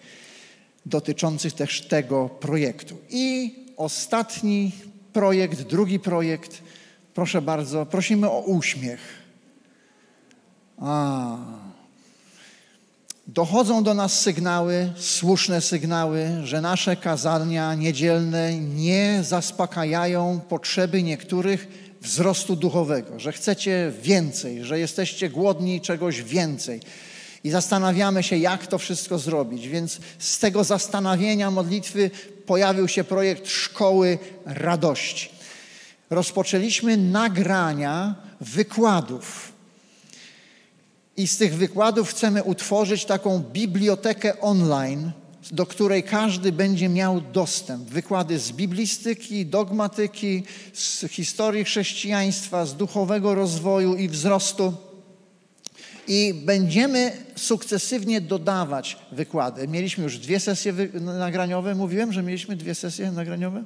dotyczących 0.90 1.54
też 1.54 1.82
tego 1.82 2.30
projektu. 2.30 2.98
I 3.10 3.56
ostatni 3.78 4.72
projekt, 5.14 5.62
drugi 5.62 6.00
projekt, 6.00 6.62
proszę 7.14 7.42
bardzo, 7.42 7.86
prosimy 7.86 8.30
o 8.30 8.40
uśmiech. 8.40 9.00
A. 10.78 11.38
Dochodzą 13.28 13.84
do 13.84 13.94
nas 13.94 14.20
sygnały, 14.20 14.94
słuszne 14.98 15.62
sygnały, 15.62 16.28
że 16.44 16.62
nasze 16.62 16.96
kazania 16.96 17.76
niedzielne 17.76 18.60
nie 18.60 19.20
zaspokajają 19.24 20.40
potrzeby 20.50 21.04
niektórych 21.04 21.68
wzrostu 22.02 22.56
duchowego, 22.56 23.20
że 23.20 23.32
chcecie 23.32 23.92
więcej, 24.02 24.64
że 24.64 24.80
jesteście 24.80 25.30
głodni 25.30 25.82
czegoś 25.82 26.24
więcej. 26.24 26.80
I 27.44 27.50
zastanawiamy 27.50 28.24
się, 28.24 28.38
jak 28.38 28.68
to 28.68 28.78
wszystko 28.78 29.20
zrobić. 29.20 29.68
Więc 29.68 30.00
z 30.20 30.40
tego 30.40 30.64
zastanowienia 30.64 31.52
modlitwy 31.52 32.12
pojawił 32.46 32.88
się 32.88 33.04
projekt 33.04 33.48
Szkoły 33.48 34.20
Radości. 34.46 35.30
Rozpoczęliśmy 36.10 36.98
nagrania 36.98 38.16
wykładów. 38.42 39.52
I 41.18 41.28
z 41.28 41.38
tych 41.38 41.56
wykładów 41.56 42.10
chcemy 42.10 42.44
utworzyć 42.44 43.06
taką 43.06 43.40
bibliotekę 43.40 44.42
online, 44.42 45.12
do 45.52 45.66
której 45.66 46.04
każdy 46.04 46.52
będzie 46.52 46.90
miał 46.90 47.22
dostęp. 47.22 47.90
Wykłady 47.90 48.40
z 48.40 48.52
biblistyki, 48.52 49.46
dogmatyki, 49.46 50.44
z 50.74 51.06
historii 51.10 51.64
chrześcijaństwa, 51.64 52.66
z 52.66 52.76
duchowego 52.76 53.36
rozwoju 53.36 53.96
i 53.96 54.10
wzrostu. 54.10 54.74
I 56.08 56.34
będziemy 56.34 57.12
sukcesywnie 57.36 58.22
dodawać 58.22 58.98
wykłady. 59.12 59.68
Mieliśmy 59.68 60.04
już 60.04 60.18
dwie 60.18 60.40
sesje 60.40 60.74
nagraniowe. 60.94 61.76
Mówiłem, 61.76 62.14
że 62.14 62.24
mieliśmy 62.24 62.56
dwie 62.56 62.76
sesje 62.76 63.12
nagraniowe? 63.12 63.64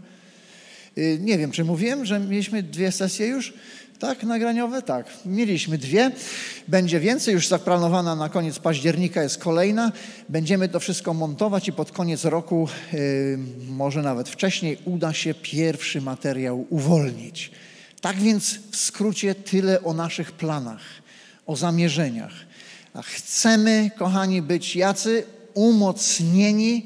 Y, 0.97 1.19
nie 1.21 1.37
wiem, 1.37 1.51
czy 1.51 1.63
mówiłem, 1.63 2.05
że 2.05 2.19
mieliśmy 2.19 2.63
dwie 2.63 2.91
sesje 2.91 3.27
już? 3.27 3.53
Tak, 3.99 4.23
nagraniowe? 4.23 4.81
Tak. 4.81 5.05
Mieliśmy 5.25 5.77
dwie. 5.77 6.11
Będzie 6.67 6.99
więcej, 6.99 7.33
już 7.33 7.47
zaplanowana 7.47 8.15
na 8.15 8.29
koniec 8.29 8.59
października 8.59 9.23
jest 9.23 9.37
kolejna. 9.37 9.91
Będziemy 10.29 10.69
to 10.69 10.79
wszystko 10.79 11.13
montować 11.13 11.67
i 11.67 11.73
pod 11.73 11.91
koniec 11.91 12.25
roku, 12.25 12.67
yy, 12.93 12.99
może 13.69 14.01
nawet 14.01 14.29
wcześniej, 14.29 14.77
uda 14.85 15.13
się 15.13 15.33
pierwszy 15.33 16.01
materiał 16.01 16.65
uwolnić. 16.69 17.51
Tak 18.01 18.17
więc 18.17 18.59
w 18.71 18.75
skrócie 18.75 19.35
tyle 19.35 19.83
o 19.83 19.93
naszych 19.93 20.31
planach, 20.31 20.81
o 21.45 21.55
zamierzeniach. 21.55 22.33
Chcemy, 23.03 23.91
kochani, 23.97 24.41
być 24.41 24.75
jacy 24.75 25.23
umocnieni 25.53 26.85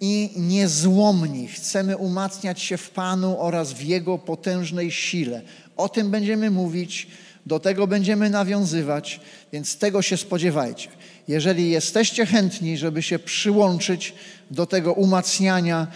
i 0.00 0.30
niezłomni. 0.36 1.48
Chcemy 1.48 1.96
umacniać 1.96 2.62
się 2.62 2.76
w 2.76 2.90
Panu 2.90 3.40
oraz 3.40 3.72
w 3.72 3.82
Jego 3.82 4.18
potężnej 4.18 4.90
sile. 4.90 5.42
O 5.76 5.88
tym 5.88 6.10
będziemy 6.10 6.50
mówić, 6.50 7.06
do 7.46 7.60
tego 7.60 7.86
będziemy 7.86 8.30
nawiązywać, 8.30 9.20
więc 9.52 9.78
tego 9.78 10.02
się 10.02 10.16
spodziewajcie. 10.16 10.88
Jeżeli 11.28 11.70
jesteście 11.70 12.26
chętni, 12.26 12.78
żeby 12.78 13.02
się 13.02 13.18
przyłączyć 13.18 14.14
do 14.50 14.66
tego 14.66 14.92
umacniania 14.92 15.86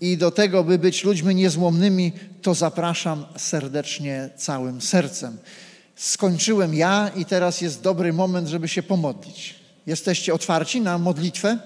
i 0.00 0.16
do 0.16 0.30
tego, 0.30 0.64
by 0.64 0.78
być 0.78 1.04
ludźmi 1.04 1.34
niezłomnymi, 1.34 2.12
to 2.42 2.54
zapraszam 2.54 3.26
serdecznie 3.36 4.30
całym 4.36 4.80
sercem. 4.80 5.38
Skończyłem 5.96 6.74
ja 6.74 7.10
i 7.16 7.24
teraz 7.24 7.60
jest 7.60 7.82
dobry 7.82 8.12
moment, 8.12 8.48
żeby 8.48 8.68
się 8.68 8.82
pomodlić. 8.82 9.54
Jesteście 9.86 10.34
otwarci 10.34 10.80
na 10.80 10.98
modlitwę? 10.98 11.58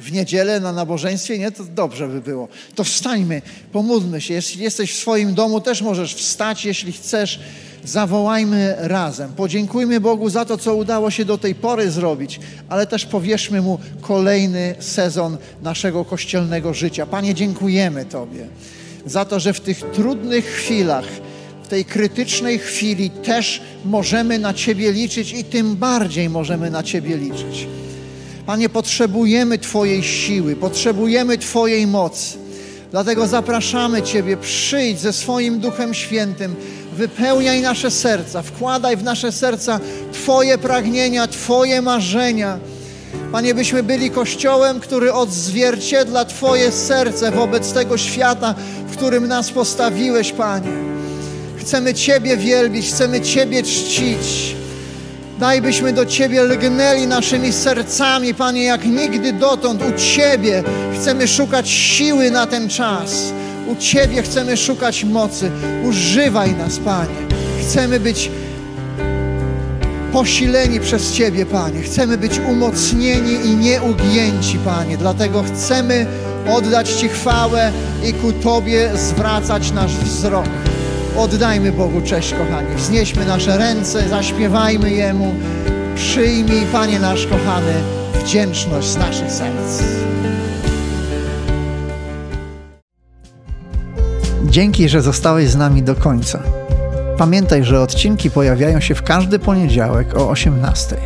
w 0.00 0.12
niedzielę 0.12 0.60
na 0.60 0.72
nabożeństwie, 0.72 1.38
nie? 1.38 1.50
To 1.50 1.64
dobrze 1.64 2.08
by 2.08 2.20
było. 2.20 2.48
To 2.74 2.84
wstańmy, 2.84 3.42
pomódlmy 3.72 4.20
się. 4.20 4.34
Jeśli 4.34 4.62
jesteś 4.62 4.92
w 4.92 4.98
swoim 4.98 5.34
domu, 5.34 5.60
też 5.60 5.82
możesz 5.82 6.14
wstać, 6.14 6.64
jeśli 6.64 6.92
chcesz. 6.92 7.40
Zawołajmy 7.84 8.74
razem. 8.78 9.32
Podziękujmy 9.32 10.00
Bogu 10.00 10.30
za 10.30 10.44
to, 10.44 10.58
co 10.58 10.74
udało 10.74 11.10
się 11.10 11.24
do 11.24 11.38
tej 11.38 11.54
pory 11.54 11.90
zrobić, 11.90 12.40
ale 12.68 12.86
też 12.86 13.06
powierzmy 13.06 13.62
Mu 13.62 13.78
kolejny 14.00 14.74
sezon 14.78 15.36
naszego 15.62 16.04
kościelnego 16.04 16.74
życia. 16.74 17.06
Panie, 17.06 17.34
dziękujemy 17.34 18.04
Tobie 18.04 18.48
za 19.06 19.24
to, 19.24 19.40
że 19.40 19.52
w 19.52 19.60
tych 19.60 19.80
trudnych 19.80 20.44
chwilach, 20.44 21.04
w 21.68 21.70
tej 21.70 21.84
krytycznej 21.84 22.58
chwili 22.58 23.10
też 23.10 23.62
możemy 23.84 24.38
na 24.38 24.54
Ciebie 24.54 24.92
liczyć 24.92 25.32
i 25.32 25.44
tym 25.44 25.76
bardziej 25.76 26.28
możemy 26.28 26.70
na 26.70 26.82
Ciebie 26.82 27.16
liczyć. 27.16 27.66
Panie, 28.46 28.68
potrzebujemy 28.68 29.58
Twojej 29.58 30.02
siły, 30.02 30.56
potrzebujemy 30.56 31.38
Twojej 31.38 31.86
mocy. 31.86 32.38
Dlatego 32.90 33.26
zapraszamy 33.26 34.02
Ciebie, 34.02 34.36
przyjdź 34.36 35.00
ze 35.00 35.12
swoim 35.12 35.60
Duchem 35.60 35.94
Świętym, 35.94 36.54
wypełniaj 36.96 37.60
nasze 37.60 37.90
serca, 37.90 38.42
wkładaj 38.42 38.96
w 38.96 39.02
nasze 39.02 39.32
serca 39.32 39.80
Twoje 40.12 40.58
pragnienia, 40.58 41.26
Twoje 41.26 41.82
marzenia. 41.82 42.58
Panie, 43.32 43.54
byśmy 43.54 43.82
byli 43.82 44.10
kościołem, 44.10 44.80
który 44.80 45.12
odzwierciedla 45.12 46.24
Twoje 46.24 46.72
serce 46.72 47.30
wobec 47.30 47.72
tego 47.72 47.98
świata, 47.98 48.54
w 48.86 48.96
którym 48.96 49.26
nas 49.26 49.50
postawiłeś, 49.50 50.32
Panie. 50.32 50.87
Chcemy 51.68 51.94
Ciebie 51.94 52.36
wielbić, 52.36 52.88
chcemy 52.88 53.20
Ciebie 53.20 53.62
czcić. 53.62 54.56
Daj 55.38 55.62
byśmy 55.62 55.92
do 55.92 56.06
Ciebie 56.06 56.42
lgnęli 56.42 57.06
naszymi 57.06 57.52
sercami, 57.52 58.34
Panie, 58.34 58.64
jak 58.64 58.86
nigdy 58.86 59.32
dotąd. 59.32 59.82
U 59.82 59.92
Ciebie 59.98 60.62
chcemy 60.94 61.28
szukać 61.28 61.70
siły 61.70 62.30
na 62.30 62.46
ten 62.46 62.68
czas. 62.68 63.32
U 63.66 63.76
Ciebie 63.76 64.22
chcemy 64.22 64.56
szukać 64.56 65.04
mocy. 65.04 65.50
Używaj 65.84 66.54
nas, 66.54 66.78
Panie. 66.78 67.14
Chcemy 67.60 68.00
być 68.00 68.30
posileni 70.12 70.80
przez 70.80 71.12
Ciebie, 71.12 71.46
Panie. 71.46 71.82
Chcemy 71.82 72.18
być 72.18 72.38
umocnieni 72.38 73.32
i 73.46 73.56
nieugięci, 73.56 74.58
Panie. 74.64 74.96
Dlatego 74.96 75.42
chcemy 75.42 76.06
oddać 76.50 76.90
Ci 76.90 77.08
chwałę 77.08 77.72
i 78.04 78.12
ku 78.12 78.32
Tobie 78.32 78.90
zwracać 78.94 79.70
nasz 79.70 79.96
wzrok. 79.96 80.48
Oddajmy 81.18 81.72
Bogu 81.72 82.00
cześć, 82.00 82.34
kochani. 82.34 82.76
Wznieśmy 82.76 83.26
nasze 83.26 83.58
ręce, 83.58 84.08
zaśpiewajmy 84.08 84.90
Jemu. 84.90 85.34
Przyjmij, 85.94 86.66
Panie 86.72 86.98
nasz 86.98 87.26
kochany, 87.26 87.72
wdzięczność 88.24 88.88
z 88.88 88.96
naszych 88.96 89.32
serc. 89.32 89.82
Dzięki, 94.44 94.88
że 94.88 95.02
zostałeś 95.02 95.48
z 95.48 95.56
nami 95.56 95.82
do 95.82 95.94
końca. 95.94 96.42
Pamiętaj, 97.16 97.64
że 97.64 97.80
odcinki 97.80 98.30
pojawiają 98.30 98.80
się 98.80 98.94
w 98.94 99.02
każdy 99.02 99.38
poniedziałek 99.38 100.16
o 100.16 100.30
18. 100.30 100.96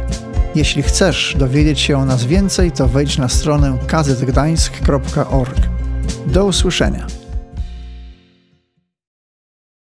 Jeśli 0.55 0.83
chcesz 0.83 1.37
dowiedzieć 1.39 1.81
się 1.81 1.99
o 1.99 2.05
nas 2.05 2.25
więcej, 2.25 2.73
to 2.73 2.89
wejdź 2.89 3.19
na 3.19 3.29
stronę 3.29 3.79
kazetgdańsk.org. 3.87 5.59
Do 6.27 6.45
usłyszenia. 6.45 7.22